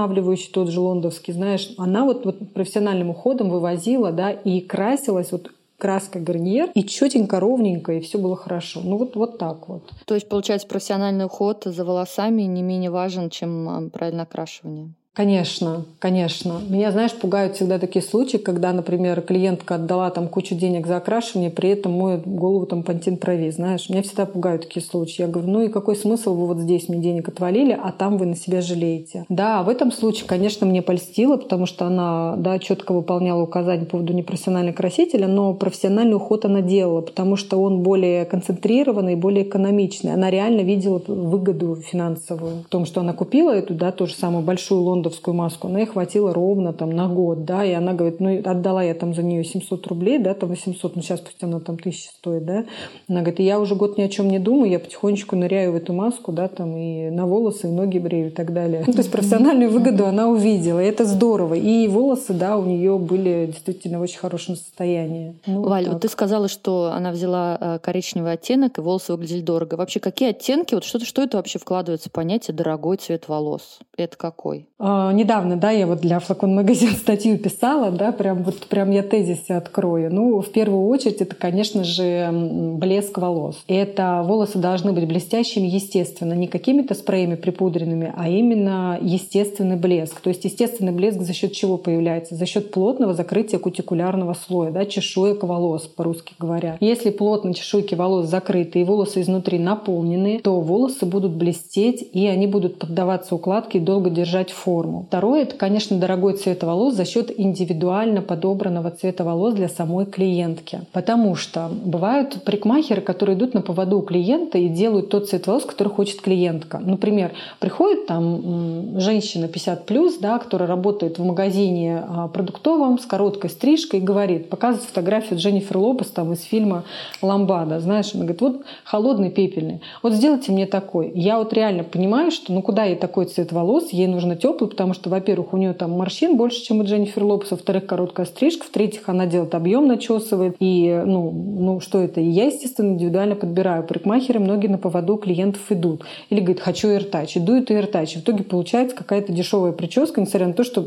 тот 0.54 0.70
же 0.70 0.80
лондовский, 0.80 1.34
знаешь, 1.34 1.74
она 1.78 2.06
вот, 2.06 2.26
вот 2.26 2.54
профессиональным 2.54 3.10
уходом 3.10 3.50
вывозила, 3.50 4.12
да, 4.12 4.32
и 4.32 4.62
красилась 4.62 5.32
вот 5.32 5.52
краска 5.78 6.20
гарниер, 6.20 6.70
и 6.76 6.84
четенько, 6.84 7.40
ровненько, 7.40 7.94
и 7.94 8.02
все 8.02 8.20
было 8.20 8.36
хорошо. 8.36 8.82
Ну 8.84 8.98
вот, 8.98 9.16
вот 9.16 9.40
так 9.40 9.68
вот. 9.68 9.90
То 10.06 10.14
есть, 10.14 10.30
получается, 10.30 10.68
профессиональный 10.68 11.26
уход 11.26 11.64
за 11.66 11.84
волосами 11.84 12.44
не 12.44 12.62
менее 12.62 12.92
важен, 12.92 13.32
чем 13.32 13.68
а, 13.68 13.90
правильное 13.90 14.26
окрашивание? 14.26 14.94
Конечно, 15.14 15.84
конечно. 16.00 16.62
Меня, 16.70 16.90
знаешь, 16.92 17.12
пугают 17.12 17.58
всегда 17.58 17.80
такие 17.80 18.02
случаи, 18.02 18.38
когда, 18.38 18.72
например, 18.72 19.20
клиентка 19.20 19.76
отдала 19.76 20.10
там 20.10 20.30
кучу 20.30 20.56
денег 20.56 20.88
за 20.88 20.98
окрашивание, 20.98 21.52
при 21.52 21.72
этом 21.72 21.92
моет 21.92 22.26
голову 22.26 22.66
там 22.66 22.84
пантин 22.84 23.18
трави, 23.18 23.52
знаешь. 23.52 23.90
Меня 23.90 24.04
всегда 24.04 24.26
пугают 24.26 24.62
такие 24.62 24.82
случаи. 24.82 25.24
Я 25.24 25.28
говорю, 25.28 25.50
ну 25.52 25.64
и 25.64 25.68
какой 25.68 25.98
смысл 25.98 26.34
вы 26.34 26.48
вот 26.48 26.60
здесь 26.60 26.88
мне 26.88 27.00
денег 27.00 27.28
отвалили, 27.28 27.78
а 27.78 27.92
там 27.92 28.18
вы 28.18 28.26
на 28.26 28.38
себя 28.38 28.62
жалеете. 28.62 29.26
Да, 29.28 29.64
в 29.64 29.70
этом 29.70 29.92
случае, 29.92 30.30
конечно, 30.30 30.66
мне 30.66 30.82
польстило, 30.82 31.36
потому 31.36 31.66
что 31.66 31.88
она, 31.88 32.36
да, 32.38 32.58
четко 32.58 32.94
выполняла 32.94 33.42
указания 33.42 33.84
по 33.84 33.92
поводу 33.98 34.14
непрофессионального 34.14 34.76
красителя, 34.76 35.28
но 35.28 35.54
профессиональный 35.54 36.16
уход 36.16 36.46
она 36.46 36.62
делала, 36.62 37.02
потому 37.02 37.36
что 37.36 37.62
он 37.62 37.84
более 37.84 38.24
концентрированный, 38.24 39.16
более 39.18 39.44
экономичный. 39.44 40.14
Она 40.14 40.32
реально 40.32 40.62
видела 40.62 41.02
выгоду 41.06 41.76
финансовую 41.76 42.64
в 42.64 42.70
том, 42.70 42.86
что 42.86 43.02
она 43.02 43.12
купила 43.12 43.52
эту, 43.52 43.74
да, 43.74 43.92
ту 43.92 44.08
же 44.08 44.14
самую 44.14 44.46
большую 44.46 44.80
лон 44.80 45.01
лондовскую 45.02 45.34
маску, 45.34 45.68
она 45.68 45.80
ей 45.80 45.86
хватило 45.86 46.34
ровно 46.34 46.74
там 46.74 46.92
на 46.92 47.08
год, 47.08 47.44
да, 47.44 47.66
и 47.66 47.72
она 47.72 47.94
говорит, 47.94 48.20
ну, 48.20 48.40
отдала 48.44 48.84
я 48.84 48.94
там 48.94 49.14
за 49.14 49.24
нее 49.24 49.44
700 49.44 49.88
рублей, 49.88 50.20
да, 50.20 50.34
там 50.34 50.50
800, 50.50 50.96
ну, 50.96 51.02
сейчас 51.02 51.20
пусть 51.20 51.44
она 51.44 51.60
там 51.60 51.76
1000 51.76 52.10
стоит, 52.10 52.46
да, 52.46 52.66
она 53.10 53.22
говорит, 53.22 53.40
и 53.40 53.44
я 53.44 53.60
уже 53.60 53.76
год 53.76 53.98
ни 53.98 54.04
о 54.04 54.10
чем 54.10 54.30
не 54.30 54.40
думаю, 54.40 54.72
я 54.72 54.80
потихонечку 54.80 55.36
ныряю 55.36 55.74
в 55.74 55.76
эту 55.76 55.94
маску, 55.94 56.32
да, 56.32 56.48
там 56.48 56.78
и 56.78 57.10
на 57.10 57.26
волосы, 57.26 57.68
и 57.68 57.72
ноги 57.72 57.98
брею 57.98 58.28
и 58.28 58.30
так 58.30 58.54
далее. 58.54 58.84
то 58.86 58.98
есть 58.98 59.12
профессиональную 59.12 59.72
выгоду 59.72 60.06
она 60.06 60.28
увидела, 60.28 60.80
и 60.80 60.88
это 60.88 61.06
здорово. 61.06 61.56
И 61.56 61.88
волосы, 61.88 62.34
да, 62.34 62.58
у 62.58 62.66
нее 62.66 62.98
были 62.98 63.48
действительно 63.48 64.00
в 64.00 64.04
очень 64.04 64.20
хорошем 64.20 64.56
состоянии. 64.56 65.36
Ну, 65.48 65.64
Валь, 65.64 65.86
вот, 65.86 65.94
вот 65.94 66.02
ты 66.02 66.10
сказала, 66.10 66.48
что 66.48 66.92
она 66.94 67.12
взяла 67.12 67.58
э, 67.60 67.80
коричневый 67.80 68.34
оттенок, 68.34 68.78
и 68.78 68.82
волосы 68.82 69.14
выглядели 69.14 69.42
дорого. 69.42 69.76
Вообще, 69.76 70.00
какие 70.00 70.30
оттенки, 70.30 70.76
вот 70.76 70.84
что, 70.84 71.04
что 71.04 71.24
это 71.24 71.38
вообще 71.38 71.60
вкладывается 71.60 72.10
в 72.10 72.12
понятие 72.12 72.56
дорогой 72.56 72.98
цвет 72.98 73.28
волос? 73.28 73.80
Это 73.98 74.18
какой? 74.18 74.68
А, 74.80 74.91
а, 74.92 75.14
недавно, 75.14 75.56
да, 75.56 75.72
я 75.72 75.88
вот 75.88 76.02
для 76.02 76.20
флакон 76.20 76.54
магазин 76.54 76.92
статью 77.00 77.38
писала, 77.38 77.92
да, 77.92 78.12
прям 78.12 78.44
вот 78.44 78.58
прям 78.68 78.92
я 78.92 79.04
тезис 79.04 79.50
открою. 79.50 80.14
Ну, 80.14 80.42
в 80.42 80.52
первую 80.52 80.88
очередь, 80.88 81.22
это, 81.22 81.36
конечно 81.36 81.84
же, 81.84 82.30
блеск 82.32 83.18
волос. 83.18 83.64
Это 83.68 84.22
волосы 84.26 84.58
должны 84.58 84.92
быть 84.92 85.08
блестящими, 85.08 85.68
естественно, 85.68 86.34
не 86.34 86.48
какими-то 86.48 86.94
спреями 86.94 87.36
припудренными, 87.36 88.14
а 88.16 88.28
именно 88.28 88.98
естественный 89.02 89.78
блеск. 89.78 90.20
То 90.20 90.30
есть 90.30 90.44
естественный 90.44 90.92
блеск 90.92 91.22
за 91.22 91.34
счет 91.34 91.54
чего 91.54 91.78
появляется? 91.78 92.36
За 92.36 92.46
счет 92.46 92.72
плотного 92.72 93.14
закрытия 93.14 93.60
кутикулярного 93.60 94.34
слоя, 94.34 94.72
да, 94.72 94.86
чешуек 94.86 95.44
волос, 95.44 95.84
по-русски 95.84 96.34
говоря. 96.38 96.78
Если 96.82 97.12
плотно 97.12 97.54
чешуйки 97.54 97.96
волос 97.96 98.26
закрыты 98.26 98.82
и 98.82 98.84
волосы 98.84 99.22
изнутри 99.22 99.58
наполнены, 99.58 100.40
то 100.40 100.60
волосы 100.60 101.06
будут 101.06 101.34
блестеть 101.34 102.08
и 102.12 102.28
они 102.28 102.48
будут 102.48 102.80
поддаваться 102.80 103.36
укладке 103.36 103.78
и 103.78 103.82
долго 103.82 104.10
держать 104.10 104.52
форму 104.52 104.81
форму. 104.82 105.06
Второе— 105.08 105.42
это, 105.44 105.56
конечно, 105.56 105.98
дорогой 105.98 106.34
цвет 106.34 106.64
волос 106.64 106.96
за 106.96 107.06
счет 107.06 107.32
индивидуально 107.38 108.22
подобранного 108.22 108.92
цвета 108.92 109.24
волос 109.24 109.54
для 109.54 109.70
самой 109.70 110.06
клиентки. 110.06 110.82
Потому 110.92 111.36
что 111.36 111.70
бывают 111.70 112.44
парикмахеры, 112.44 113.02
которые 113.02 113.38
идут 113.38 113.54
на 113.54 113.62
поводу 113.62 114.00
у 114.00 114.02
клиента 114.02 114.58
и 114.58 114.68
делают 114.68 115.10
тот 115.10 115.30
цвет 115.30 115.48
волос, 115.48 115.66
который 115.66 115.90
хочет 115.90 116.22
клиентка. 116.22 116.80
Например, 116.80 117.32
приходит 117.60 118.08
там 118.08 119.00
женщина 119.00 119.48
50 119.48 119.86
плюс, 119.86 120.18
да, 120.18 120.40
которая 120.40 120.68
работает 120.68 121.20
в 121.20 121.24
магазине 121.24 122.04
а, 122.08 122.28
продуктовом 122.28 122.98
с 123.00 123.06
короткой 123.06 123.50
стрижкой 123.50 124.00
и 124.00 124.04
говорит, 124.04 124.50
показывает 124.50 124.88
фотографию 124.88 125.40
Дженнифер 125.40 125.78
Лопес 125.78 126.08
там 126.08 126.34
из 126.34 126.44
фильма 126.44 126.84
«Ламбада». 127.22 127.80
Знаешь, 127.80 128.12
она 128.14 128.24
говорит, 128.24 128.42
вот 128.42 128.62
холодный 128.84 129.30
пепельный. 129.30 129.82
Вот 130.02 130.14
сделайте 130.14 130.52
мне 130.52 130.66
такой. 130.66 131.12
Я 131.14 131.38
вот 131.38 131.54
реально 131.54 131.84
понимаю, 131.84 132.32
что 132.32 132.54
ну 132.54 132.62
куда 132.62 132.86
ей 132.86 132.96
такой 132.96 133.26
цвет 133.26 133.52
волос, 133.52 133.92
ей 133.92 134.08
нужно 134.08 134.36
теплый, 134.36 134.71
потому 134.72 134.94
что, 134.94 135.10
во-первых, 135.10 135.54
у 135.54 135.58
нее 135.58 135.74
там 135.74 135.92
морщин 135.92 136.38
больше, 136.38 136.64
чем 136.64 136.80
у 136.80 136.84
Дженнифер 136.84 137.24
Лопес, 137.24 137.52
во-вторых, 137.52 137.86
короткая 137.86 138.26
стрижка, 138.26 138.66
в-третьих, 138.66 139.08
она 139.08 139.26
делает 139.26 139.54
объем, 139.54 139.88
начесывает. 139.88 140.56
И, 140.60 141.02
ну, 141.06 141.32
ну, 141.32 141.80
что 141.80 142.00
это? 142.00 142.22
И 142.22 142.26
я, 142.26 142.46
естественно, 142.46 142.94
индивидуально 142.94 143.36
подбираю. 143.36 143.84
Парикмахеры 143.84 144.40
многие 144.40 144.68
на 144.68 144.78
поводу 144.78 145.18
клиентов 145.18 145.62
идут. 145.70 146.04
Или 146.30 146.40
говорит, 146.40 146.60
хочу 146.60 146.88
AirTouch. 146.88 147.38
Идут 147.38 147.70
и 147.70 147.74
AirTouch. 147.76 148.18
В 148.18 148.18
итоге 148.18 148.44
получается 148.44 148.96
какая-то 148.96 149.32
дешевая 149.32 149.72
прическа, 149.72 150.20
несмотря 150.22 150.48
на 150.48 150.54
то, 150.54 150.64
что 150.64 150.82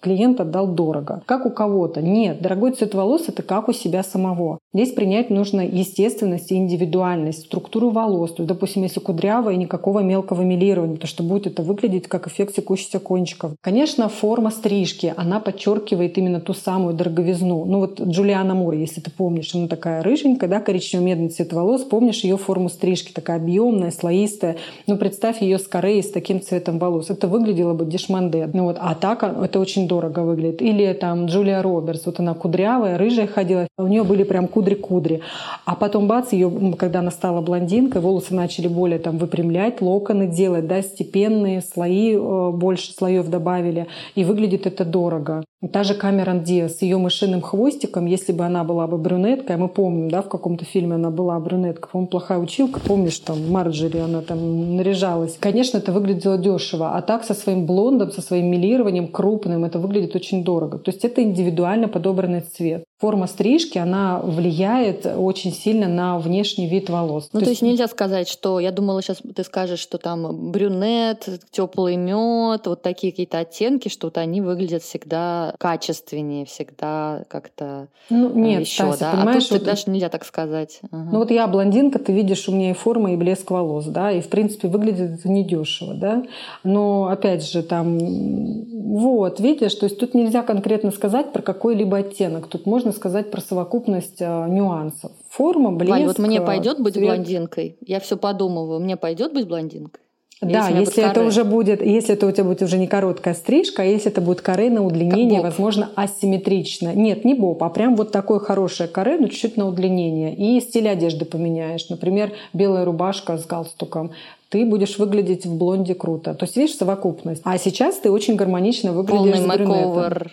клиент 0.00 0.40
отдал 0.40 0.68
дорого. 0.68 1.22
Как 1.26 1.46
у 1.46 1.50
кого-то. 1.50 2.02
Нет, 2.02 2.40
дорогой 2.40 2.72
цвет 2.72 2.94
волос— 2.94 3.24
это 3.28 3.42
как 3.42 3.68
у 3.68 3.72
себя 3.72 4.02
самого. 4.02 4.58
Здесь 4.72 4.92
принять 4.92 5.30
нужно 5.30 5.66
естественность 5.66 6.52
и 6.52 6.56
индивидуальность, 6.56 7.46
структуру 7.46 7.90
волос. 7.90 8.34
То 8.34 8.42
есть, 8.42 8.48
допустим, 8.48 8.82
если 8.82 9.00
кудрявая, 9.00 9.56
никакого 9.56 10.00
мелкого 10.00 10.42
милирования, 10.42 10.94
потому 10.94 11.08
что 11.08 11.22
будет 11.22 11.46
это 11.46 11.62
выглядеть 11.62 12.06
как 12.06 12.26
эффект 12.28 12.54
секущейся 12.54 13.00
кончиков. 13.00 13.52
Конечно, 13.60 14.08
форма 14.08 14.50
стрижки, 14.50 15.12
она 15.16 15.40
подчеркивает 15.40 16.16
именно 16.18 16.40
ту 16.40 16.54
самую 16.54 16.94
дороговизну. 16.94 17.64
Ну 17.64 17.80
вот 17.80 18.00
Джулиана 18.00 18.54
Мур, 18.54 18.74
если 18.74 19.00
ты 19.00 19.10
помнишь, 19.10 19.54
она 19.54 19.68
такая 19.68 20.02
рыженькая, 20.02 20.48
да, 20.48 20.60
коричнево-медный 20.60 21.28
цвет 21.28 21.52
волос, 21.52 21.82
помнишь 21.82 22.24
ее 22.24 22.36
форму 22.36 22.68
стрижки, 22.68 23.12
такая 23.12 23.38
объемная, 23.38 23.90
слоистая. 23.90 24.56
Ну 24.86 24.96
представь 24.96 25.42
ее 25.42 25.58
с 25.58 25.66
корей 25.66 26.02
с 26.02 26.10
таким 26.10 26.40
цветом 26.40 26.78
волос. 26.78 27.10
Это 27.10 27.26
выглядело 27.26 27.74
бы 27.74 27.84
дешманде. 27.84 28.48
Ну 28.52 28.64
вот, 28.64 28.76
а 28.80 28.94
так 28.94 29.22
это 29.22 29.58
очень 29.58 29.88
дорого 29.90 30.20
выглядит. 30.20 30.62
Или 30.62 30.92
там 30.92 31.26
Джулия 31.26 31.62
Робертс, 31.62 32.06
вот 32.06 32.20
она 32.20 32.34
кудрявая, 32.34 32.96
рыжая 32.96 33.26
ходила, 33.26 33.66
у 33.76 33.88
нее 33.88 34.04
были 34.04 34.22
прям 34.22 34.46
кудри-кудри. 34.46 35.20
А 35.64 35.74
потом 35.74 36.06
бац, 36.06 36.32
ее, 36.32 36.50
когда 36.78 37.00
она 37.00 37.10
стала 37.10 37.40
блондинкой, 37.40 38.00
волосы 38.00 38.34
начали 38.34 38.68
более 38.68 39.00
там 39.00 39.18
выпрямлять, 39.18 39.82
локоны 39.82 40.28
делать, 40.28 40.66
да, 40.68 40.80
степенные, 40.82 41.60
слои 41.60 42.14
э, 42.14 42.50
больше 42.52 42.92
слоев 42.92 43.28
добавили, 43.28 43.86
и 44.14 44.24
выглядит 44.24 44.66
это 44.66 44.84
дорого. 44.84 45.42
Та 45.72 45.84
же 45.84 45.92
Камерон 45.92 46.42
Диас 46.42 46.78
с 46.78 46.82
ее 46.82 46.96
мышиным 46.96 47.42
хвостиком, 47.42 48.06
если 48.06 48.32
бы 48.32 48.46
она 48.46 48.64
была 48.64 48.86
бы 48.86 48.96
брюнеткой, 48.96 49.56
а 49.56 49.58
мы 49.58 49.68
помним, 49.68 50.10
да, 50.10 50.22
в 50.22 50.28
каком-то 50.30 50.64
фильме 50.64 50.94
она 50.94 51.10
была 51.10 51.38
брюнетка, 51.38 51.86
по-моему, 51.86 52.08
плохая 52.08 52.38
училка, 52.38 52.80
помнишь, 52.80 53.18
там 53.18 53.50
Марджери, 53.50 53.98
она 53.98 54.22
там 54.22 54.76
наряжалась. 54.76 55.36
Конечно, 55.38 55.76
это 55.76 55.92
выглядело 55.92 56.38
дешево, 56.38 56.96
а 56.96 57.02
так 57.02 57.24
со 57.24 57.34
своим 57.34 57.66
блондом, 57.66 58.10
со 58.10 58.22
своим 58.22 58.46
милированием 58.50 59.08
крупным, 59.08 59.66
это 59.66 59.78
выглядит 59.78 60.16
очень 60.16 60.44
дорого. 60.44 60.78
То 60.78 60.90
есть 60.90 61.04
это 61.04 61.22
индивидуально 61.22 61.88
подобранный 61.88 62.40
цвет. 62.40 62.84
Форма 63.00 63.26
стрижки, 63.26 63.78
она 63.78 64.20
влияет 64.20 65.06
очень 65.06 65.52
сильно 65.52 65.88
на 65.88 66.18
внешний 66.18 66.68
вид 66.68 66.90
волос. 66.90 67.30
Ну, 67.32 67.40
то, 67.40 67.46
то 67.46 67.50
есть, 67.50 67.62
есть 67.62 67.72
нельзя 67.72 67.88
сказать, 67.88 68.28
что 68.28 68.60
я 68.60 68.72
думала, 68.72 69.00
сейчас 69.00 69.22
ты 69.34 69.42
скажешь, 69.42 69.80
что 69.80 69.96
там 69.96 70.50
брюнет, 70.50 71.26
теплый 71.50 71.96
мед, 71.96 72.66
вот 72.66 72.82
такие 72.82 73.12
какие-то 73.12 73.38
оттенки, 73.38 73.88
что 73.88 74.08
вот 74.08 74.18
они 74.18 74.40
выглядят 74.40 74.82
всегда 74.82 75.54
качественнее 75.58 76.44
всегда 76.44 77.24
как-то 77.28 77.88
ну, 78.08 78.30
нет, 78.34 78.62
еще, 78.62 78.92
Стася, 78.92 79.00
да? 79.00 79.12
Понимаешь, 79.12 79.46
а 79.46 79.48
тут 79.48 79.58
вот... 79.58 79.66
даже 79.66 79.90
нельзя 79.90 80.08
так 80.08 80.24
сказать. 80.24 80.80
Ага. 80.90 81.08
Ну 81.12 81.18
вот 81.18 81.30
я 81.30 81.46
блондинка, 81.46 81.98
ты 81.98 82.12
видишь 82.12 82.48
у 82.48 82.52
меня 82.52 82.70
и 82.70 82.74
форма, 82.74 83.12
и 83.12 83.16
блеск 83.16 83.50
волос, 83.50 83.86
да, 83.86 84.12
и 84.12 84.20
в 84.20 84.28
принципе 84.28 84.68
выглядит 84.68 85.20
это 85.20 85.28
недешево, 85.28 85.94
да. 85.94 86.24
Но 86.64 87.06
опять 87.06 87.48
же 87.48 87.62
там, 87.62 87.98
вот, 87.98 89.40
видишь, 89.40 89.74
то 89.74 89.86
есть 89.86 89.98
тут 89.98 90.14
нельзя 90.14 90.42
конкретно 90.42 90.90
сказать 90.90 91.32
про 91.32 91.42
какой-либо 91.42 91.98
оттенок, 91.98 92.48
тут 92.48 92.66
можно 92.66 92.89
сказать 92.92 93.30
про 93.30 93.40
совокупность 93.40 94.20
э, 94.20 94.46
нюансов. 94.48 95.12
Форма, 95.28 95.72
блеск. 95.72 95.90
Валь, 95.90 96.06
вот 96.06 96.18
мне 96.18 96.40
пойдет 96.40 96.80
быть 96.80 96.94
цвет... 96.94 97.06
блондинкой? 97.06 97.76
Я 97.80 98.00
все 98.00 98.16
подумываю, 98.16 98.80
мне 98.80 98.96
пойдет 98.96 99.32
быть 99.32 99.46
блондинкой? 99.46 100.02
да, 100.40 100.68
если 100.68 101.04
это 101.04 101.22
уже 101.22 101.44
будет, 101.44 101.82
если 101.82 102.14
это 102.14 102.26
у 102.26 102.32
тебя 102.32 102.44
будет 102.44 102.62
уже 102.62 102.78
не 102.78 102.86
короткая 102.86 103.34
стрижка, 103.34 103.82
а 103.82 103.84
если 103.84 104.10
это 104.10 104.20
будет 104.20 104.40
каре 104.40 104.70
на 104.70 104.82
удлинение, 104.82 105.42
возможно, 105.42 105.90
асимметрично. 105.96 106.94
Нет, 106.94 107.24
не 107.24 107.34
боб, 107.34 107.62
а 107.62 107.68
прям 107.68 107.94
вот 107.94 108.10
такое 108.10 108.38
хорошее 108.38 108.88
каре, 108.88 109.18
но 109.18 109.28
чуть-чуть 109.28 109.56
на 109.58 109.68
удлинение. 109.68 110.34
И 110.34 110.60
стиль 110.60 110.88
одежды 110.88 111.26
поменяешь. 111.26 111.88
Например, 111.90 112.32
белая 112.54 112.84
рубашка 112.84 113.36
с 113.36 113.44
галстуком 113.44 114.12
ты 114.48 114.64
будешь 114.64 114.98
выглядеть 114.98 115.46
в 115.46 115.56
блонде 115.56 115.94
круто. 115.94 116.34
То 116.34 116.44
есть, 116.44 116.56
видишь, 116.56 116.74
совокупность. 116.74 117.42
А 117.44 117.56
сейчас 117.56 117.98
ты 117.98 118.10
очень 118.10 118.34
гармонично 118.34 118.92
выглядишь 118.92 119.18
Полный 119.18 119.38
с 119.38 119.46
брюнетом. 119.46 120.30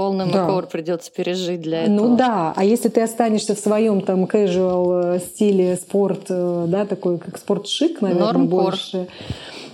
Полный 0.00 0.32
да. 0.32 0.46
макор 0.46 0.66
придется 0.66 1.12
пережить 1.12 1.60
для 1.60 1.80
ну 1.86 1.94
этого. 1.94 2.08
Ну 2.08 2.16
да, 2.16 2.54
а 2.56 2.64
если 2.64 2.88
ты 2.88 3.02
останешься 3.02 3.54
в 3.54 3.58
своем 3.58 4.00
там 4.00 4.24
casual 4.24 5.16
э, 5.16 5.18
стиле 5.18 5.76
спорт, 5.76 6.22
э, 6.30 6.64
да, 6.68 6.86
такой 6.86 7.18
как 7.18 7.36
спорт-шик, 7.36 8.00
наверное, 8.00 8.32
Нормкор. 8.32 8.62
больше 8.64 9.08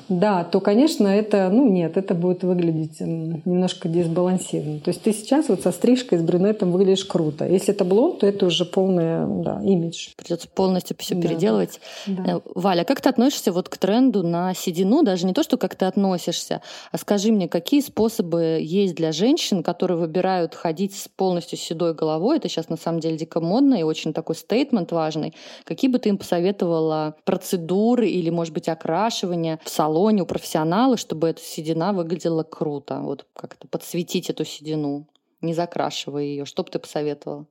да, 0.09 0.45
то, 0.45 0.61
конечно, 0.61 1.09
это, 1.09 1.49
ну 1.51 1.69
нет, 1.69 1.97
это 1.97 2.15
будет 2.15 2.45
выглядеть 2.45 3.01
немножко 3.01 3.89
дисбалансированно. 3.89 4.81
То 4.81 4.91
есть 4.91 5.03
ты 5.03 5.13
сейчас 5.13 5.49
вот 5.49 5.63
со 5.63 5.73
стрижкой, 5.73 6.19
с 6.19 6.23
брюнетом 6.23 6.71
выглядишь 6.71 7.05
круто. 7.05 7.45
Если 7.45 7.75
это 7.75 7.85
блонд, 7.85 8.21
то 8.21 8.27
это 8.27 8.47
уже 8.47 8.65
полный 8.65 9.43
да, 9.43 9.61
имидж. 9.63 10.11
Придется 10.17 10.49
полностью 10.49 10.97
все 10.99 11.15
да. 11.17 11.23
переделывать. 11.23 11.81
Да. 12.07 12.37
Э, 12.37 12.41
Валя, 12.55 12.85
как 12.85 13.01
ты 13.01 13.09
относишься 13.09 13.51
вот 13.51 13.69
к 13.69 13.77
тренду 13.79 14.23
на 14.23 14.55
седину? 14.55 15.03
Даже 15.03 15.27
не 15.27 15.33
то, 15.33 15.43
что 15.43 15.57
как 15.57 15.75
ты 15.75 15.87
относишься, 15.87 16.63
а 16.93 16.99
скажи 16.99 17.33
мне, 17.33 17.49
какие 17.49 17.81
способы 17.81 18.61
есть 18.63 18.95
для 18.95 19.11
женщин, 19.11 19.63
которые 19.65 19.99
выбирают 19.99 20.55
ходить 20.55 20.95
с 20.95 21.09
полностью 21.09 21.59
седой 21.59 21.95
головой? 21.95 22.37
Это 22.37 22.49
сейчас 22.49 22.69
на 22.69 22.77
самом 22.77 23.01
деле 23.01 23.17
дико 23.17 23.41
модно 23.41 23.75
и 23.75 23.83
очень 23.83 24.13
такой 24.13 24.37
стейтмент 24.37 24.93
важный. 24.93 25.35
Какие 25.65 25.91
бы 25.91 25.99
ты 25.99 26.11
им 26.11 26.19
посоветовала 26.19 27.17
процедуры 27.25 28.09
или, 28.09 28.31
может 28.31 28.55
быть, 28.55 28.69
окрашивания 28.69 29.59
в 29.65 29.69
салон 29.69 29.96
салоне 29.97 30.25
у 30.25 30.27
профессионала, 30.27 30.99
чтобы 30.99 31.29
эта 31.29 31.41
седина 31.41 31.95
выглядела 31.95 32.43
круто. 32.43 33.01
Вот 33.01 33.27
как-то 33.33 33.67
подсветить 33.67 34.29
эту 34.29 34.45
седину, 34.45 35.09
не 35.41 35.55
закрашивая 35.55 36.23
ее. 36.23 36.45
Что 36.45 36.65
бы 36.65 36.71
ты 36.71 36.79
посоветовала? 36.79 37.47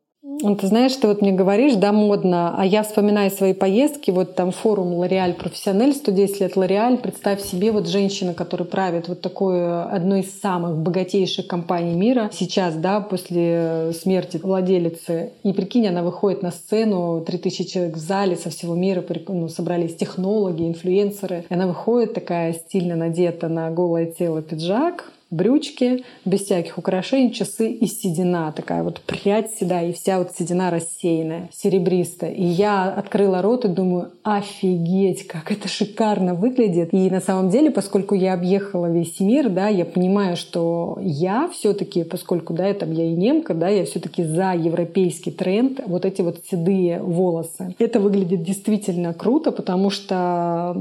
Ты 0.60 0.68
знаешь, 0.68 0.96
ты 0.96 1.08
вот 1.08 1.22
мне 1.22 1.32
говоришь, 1.32 1.76
да, 1.76 1.92
модно, 1.92 2.56
а 2.58 2.66
я 2.66 2.82
вспоминаю 2.82 3.30
свои 3.30 3.54
поездки, 3.54 4.10
вот 4.10 4.36
там 4.36 4.52
форум 4.52 4.94
L'Oréal 4.94 5.34
Профессионель, 5.34 5.94
110 5.94 6.40
лет 6.40 6.56
L'Oréal, 6.58 6.98
представь 6.98 7.42
себе 7.42 7.72
вот 7.72 7.88
женщина, 7.88 8.34
которая 8.34 8.68
правит 8.68 9.08
вот 9.08 9.22
такой 9.22 9.84
одной 9.84 10.22
из 10.22 10.40
самых 10.40 10.78
богатейших 10.78 11.46
компаний 11.46 11.94
мира 11.94 12.32
сейчас, 12.34 12.74
да, 12.76 13.02
после 13.02 13.92
смерти 13.94 14.38
владелицы. 14.38 15.32
И 15.44 15.54
прикинь, 15.54 15.88
она 15.88 16.02
выходит 16.02 16.42
на 16.42 16.52
сцену, 16.52 17.24
3000 17.26 17.64
человек 17.64 17.96
в 17.96 18.00
зале 18.00 18.36
со 18.36 18.50
всего 18.50 18.74
мира, 18.76 19.04
ну, 19.28 19.48
собрались 19.48 19.96
технологи, 19.96 20.68
инфлюенсеры. 20.68 21.46
И 21.48 21.54
она 21.54 21.68
выходит 21.68 22.14
такая 22.16 22.54
стильно 22.54 22.96
надета 22.96 23.48
на 23.48 23.70
голое 23.70 24.08
тело 24.08 24.42
пиджак, 24.42 25.12
брючки, 25.36 26.04
без 26.24 26.42
всяких 26.42 26.78
украшений, 26.78 27.32
часы 27.32 27.70
и 27.70 27.86
седина. 27.88 28.52
Такая 28.52 28.84
вот 28.84 29.02
прядь 29.02 29.52
седая, 29.56 29.90
и 29.90 29.94
вся 29.94 30.20
вот 30.20 30.32
седина 30.38 30.72
рассеянная, 30.72 31.50
серебристая. 31.54 32.32
И 32.32 32.44
я 32.44 32.86
открыла 32.86 33.42
рот 33.42 33.66
и 33.66 33.68
думаю, 33.68 34.12
офигеть, 34.24 35.28
как 35.28 35.52
это 35.52 35.68
шикарно 35.68 36.34
выглядит. 36.34 36.94
И 36.94 37.10
на 37.10 37.22
самом 37.22 37.50
деле, 37.50 37.72
поскольку 37.72 38.16
я 38.16 38.34
объехала 38.34 38.92
весь 38.92 39.20
мир, 39.20 39.50
да, 39.50 39.68
я 39.68 39.86
понимаю, 39.86 40.38
что 40.38 40.98
я 41.02 41.50
все 41.50 41.74
таки 41.74 42.04
поскольку, 42.04 42.54
да, 42.54 42.68
я 42.68 42.74
там 42.74 42.92
я 42.92 43.06
и 43.06 43.14
немка, 43.14 43.54
да, 43.54 43.70
я 43.70 43.86
все 43.86 44.00
таки 44.00 44.24
за 44.24 44.54
европейский 44.54 45.32
тренд, 45.32 45.82
вот 45.86 46.06
эти 46.06 46.22
вот 46.22 46.40
седые 46.50 47.02
волосы. 47.02 47.76
Это 47.80 48.00
выглядит 48.00 48.44
действительно 48.44 49.14
круто, 49.14 49.52
потому 49.52 49.90
что 49.90 50.76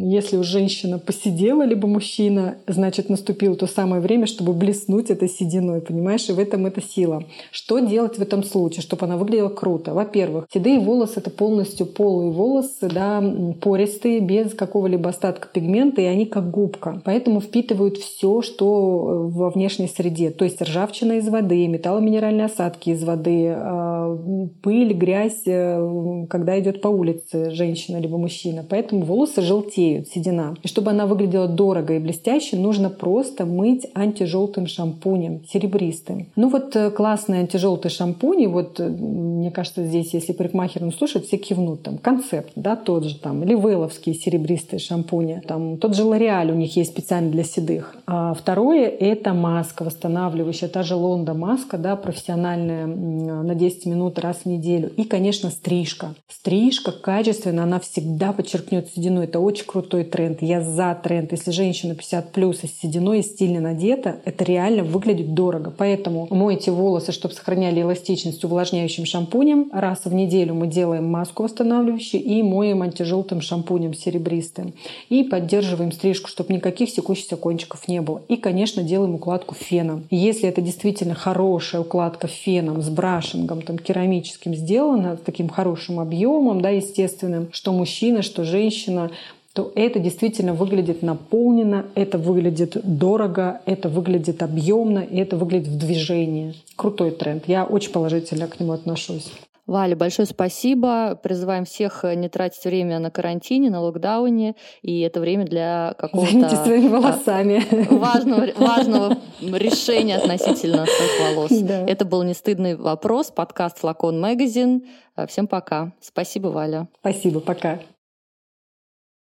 если 0.00 0.36
у 0.36 0.42
женщины 0.42 0.98
посидела, 0.98 1.64
либо 1.64 1.86
мужчина, 1.86 2.56
значит, 2.66 3.08
наступил 3.08 3.56
то 3.56 3.66
самое 3.66 3.91
самое 3.92 4.00
время, 4.00 4.26
чтобы 4.26 4.54
блеснуть 4.54 5.10
этой 5.10 5.28
сединой, 5.28 5.82
понимаешь? 5.82 6.28
И 6.28 6.32
в 6.32 6.38
этом 6.38 6.64
эта 6.64 6.80
сила. 6.80 7.24
Что 7.50 7.78
делать 7.78 8.18
в 8.18 8.22
этом 8.22 8.42
случае, 8.42 8.80
чтобы 8.80 9.04
она 9.04 9.16
выглядела 9.18 9.50
круто? 9.50 9.92
Во-первых, 9.92 10.46
седые 10.52 10.80
волосы— 10.80 11.14
это 11.16 11.30
полностью 11.30 11.84
полые 11.86 12.30
волосы, 12.30 12.88
да, 12.88 13.22
пористые, 13.60 14.20
без 14.20 14.54
какого-либо 14.54 15.10
остатка 15.10 15.48
пигмента, 15.52 16.00
и 16.00 16.06
они 16.06 16.24
как 16.24 16.50
губка. 16.50 17.02
Поэтому 17.04 17.40
впитывают 17.40 17.98
все, 17.98 18.40
что 18.40 18.64
э, 18.64 19.36
во 19.36 19.50
внешней 19.50 19.88
среде. 19.88 20.30
То 20.30 20.44
есть 20.44 20.62
ржавчина 20.62 21.18
из 21.18 21.28
воды, 21.28 21.66
металломинеральные 21.66 22.46
осадки 22.46 22.90
из 22.90 23.04
воды, 23.04 23.52
а, 23.54 24.16
пыль, 24.62 24.94
грязь, 24.94 25.42
э, 25.46 26.26
когда 26.30 26.58
идет 26.58 26.80
по 26.80 26.88
улице 26.88 27.50
женщина 27.50 27.98
либо 27.98 28.16
мужчина. 28.16 28.64
Поэтому 28.68 29.04
волосы 29.04 29.42
желтеют, 29.42 30.08
седина. 30.08 30.54
И 30.62 30.68
чтобы 30.68 30.90
она 30.90 31.06
выглядела 31.06 31.46
дорого 31.46 31.94
и 31.94 31.98
блестяще, 31.98 32.56
нужно 32.56 32.88
просто 32.88 33.44
мыть 33.44 33.81
мыть 33.82 33.90
антижелтым 33.94 34.66
шампунем, 34.66 35.44
серебристым. 35.50 36.26
Ну 36.36 36.48
вот 36.48 36.74
э, 36.76 36.90
классный 36.90 37.40
антижелтый 37.40 37.90
шампунь, 37.90 38.42
и 38.42 38.46
вот 38.46 38.80
э, 38.80 38.88
мне 38.88 39.50
кажется, 39.50 39.84
здесь, 39.84 40.14
если 40.14 40.32
парикмахер 40.32 40.82
ну, 40.82 40.92
слушает, 40.92 41.26
все 41.26 41.36
кивнут. 41.36 41.82
Там 41.82 41.98
концепт, 41.98 42.52
да, 42.56 42.76
тот 42.76 43.04
же 43.04 43.18
там, 43.18 43.42
или 43.42 43.54
вейловские 43.54 44.14
серебристые 44.14 44.80
шампуни. 44.80 45.42
Там 45.46 45.78
тот 45.78 45.94
же 45.94 46.04
Лореаль 46.04 46.50
у 46.50 46.54
них 46.54 46.76
есть 46.76 46.92
специально 46.92 47.30
для 47.30 47.44
седых. 47.44 47.96
А 48.06 48.34
второе— 48.34 48.88
это 49.00 49.32
маска 49.32 49.84
восстанавливающая, 49.84 50.68
та 50.68 50.82
же 50.82 50.94
Лонда 50.94 51.34
маска, 51.34 51.78
да, 51.78 51.96
профессиональная 51.96 52.86
на 52.86 53.54
10 53.54 53.86
минут 53.86 54.18
раз 54.18 54.38
в 54.44 54.46
неделю. 54.46 54.90
И, 54.96 55.04
конечно, 55.04 55.50
стрижка. 55.50 56.14
Стрижка 56.28 56.92
качественная, 56.92 57.64
она 57.64 57.80
всегда 57.80 58.32
подчеркнет 58.32 58.88
седину. 58.88 59.22
Это 59.22 59.40
очень 59.40 59.66
крутой 59.66 60.04
тренд. 60.04 60.42
Я 60.42 60.60
за 60.60 60.98
тренд. 61.02 61.32
Если 61.32 61.50
женщина 61.50 61.94
50 61.94 62.32
плюс 62.32 62.64
и 62.64 62.66
с 62.66 62.78
сединой, 62.78 63.20
и 63.20 63.22
стильно 63.22 63.60
надета, 63.62 64.16
это 64.24 64.44
реально 64.44 64.84
выглядит 64.84 65.34
дорого. 65.34 65.72
Поэтому 65.76 66.26
мойте 66.30 66.70
волосы, 66.70 67.12
чтобы 67.12 67.34
сохраняли 67.34 67.80
эластичность 67.80 68.44
увлажняющим 68.44 69.06
шампунем. 69.06 69.70
Раз 69.72 70.04
в 70.04 70.12
неделю 70.12 70.54
мы 70.54 70.66
делаем 70.66 71.10
маску 71.10 71.44
восстанавливающую 71.44 72.22
и 72.22 72.42
моем 72.42 72.82
антижелтым 72.82 73.40
шампунем 73.40 73.94
серебристым. 73.94 74.74
И 75.08 75.24
поддерживаем 75.24 75.92
стрижку, 75.92 76.28
чтобы 76.28 76.52
никаких 76.52 76.90
секущихся 76.90 77.36
кончиков 77.36 77.88
не 77.88 78.00
было. 78.00 78.22
И, 78.28 78.36
конечно, 78.36 78.82
делаем 78.82 79.14
укладку 79.14 79.54
феном. 79.54 80.04
Если 80.10 80.48
это 80.48 80.60
действительно 80.60 81.14
хорошая 81.14 81.80
укладка 81.82 82.26
феном 82.26 82.82
с 82.82 82.88
брашингом 82.88 83.62
там, 83.62 83.78
керамическим 83.78 84.54
сделана, 84.54 85.16
с 85.16 85.20
таким 85.20 85.48
хорошим 85.48 86.00
объемом, 86.00 86.60
да, 86.60 86.70
естественным, 86.70 87.48
что 87.52 87.72
мужчина, 87.72 88.22
что 88.22 88.44
женщина 88.44 89.10
то 89.54 89.70
это 89.74 89.98
действительно 89.98 90.54
выглядит 90.54 91.02
наполнено, 91.02 91.86
это 91.94 92.18
выглядит 92.18 92.76
дорого, 92.82 93.60
это 93.66 93.88
выглядит 93.88 94.42
объемно, 94.42 95.00
и 95.00 95.18
это 95.18 95.36
выглядит 95.36 95.68
в 95.68 95.78
движении. 95.78 96.54
Крутой 96.76 97.10
тренд. 97.10 97.44
Я 97.46 97.64
очень 97.64 97.92
положительно 97.92 98.46
к 98.48 98.58
нему 98.60 98.72
отношусь. 98.72 99.30
Валя, 99.66 99.94
большое 99.94 100.26
спасибо. 100.26 101.18
Призываем 101.22 101.64
всех 101.64 102.04
не 102.16 102.28
тратить 102.28 102.64
время 102.64 102.98
на 102.98 103.10
карантине, 103.10 103.70
на 103.70 103.80
локдауне. 103.80 104.56
И 104.82 105.00
это 105.00 105.20
время 105.20 105.44
для 105.44 105.94
какого-то 105.98 106.56
своими 106.56 106.88
волосами. 106.88 107.62
Важного, 107.94 108.48
важного 108.56 109.16
решения 109.40 110.16
относительно 110.16 110.84
своих 110.84 111.36
волос. 111.36 111.50
Да. 111.60 111.86
Это 111.86 112.04
был 112.04 112.24
«Не 112.24 112.34
стыдный 112.34 112.74
вопрос», 112.74 113.30
подкаст 113.30 113.78
«Флакон 113.78 114.20
Магазин». 114.20 114.82
Всем 115.28 115.46
пока. 115.46 115.92
Спасибо, 116.00 116.48
Валя. 116.48 116.88
Спасибо, 117.00 117.38
пока. 117.38 117.78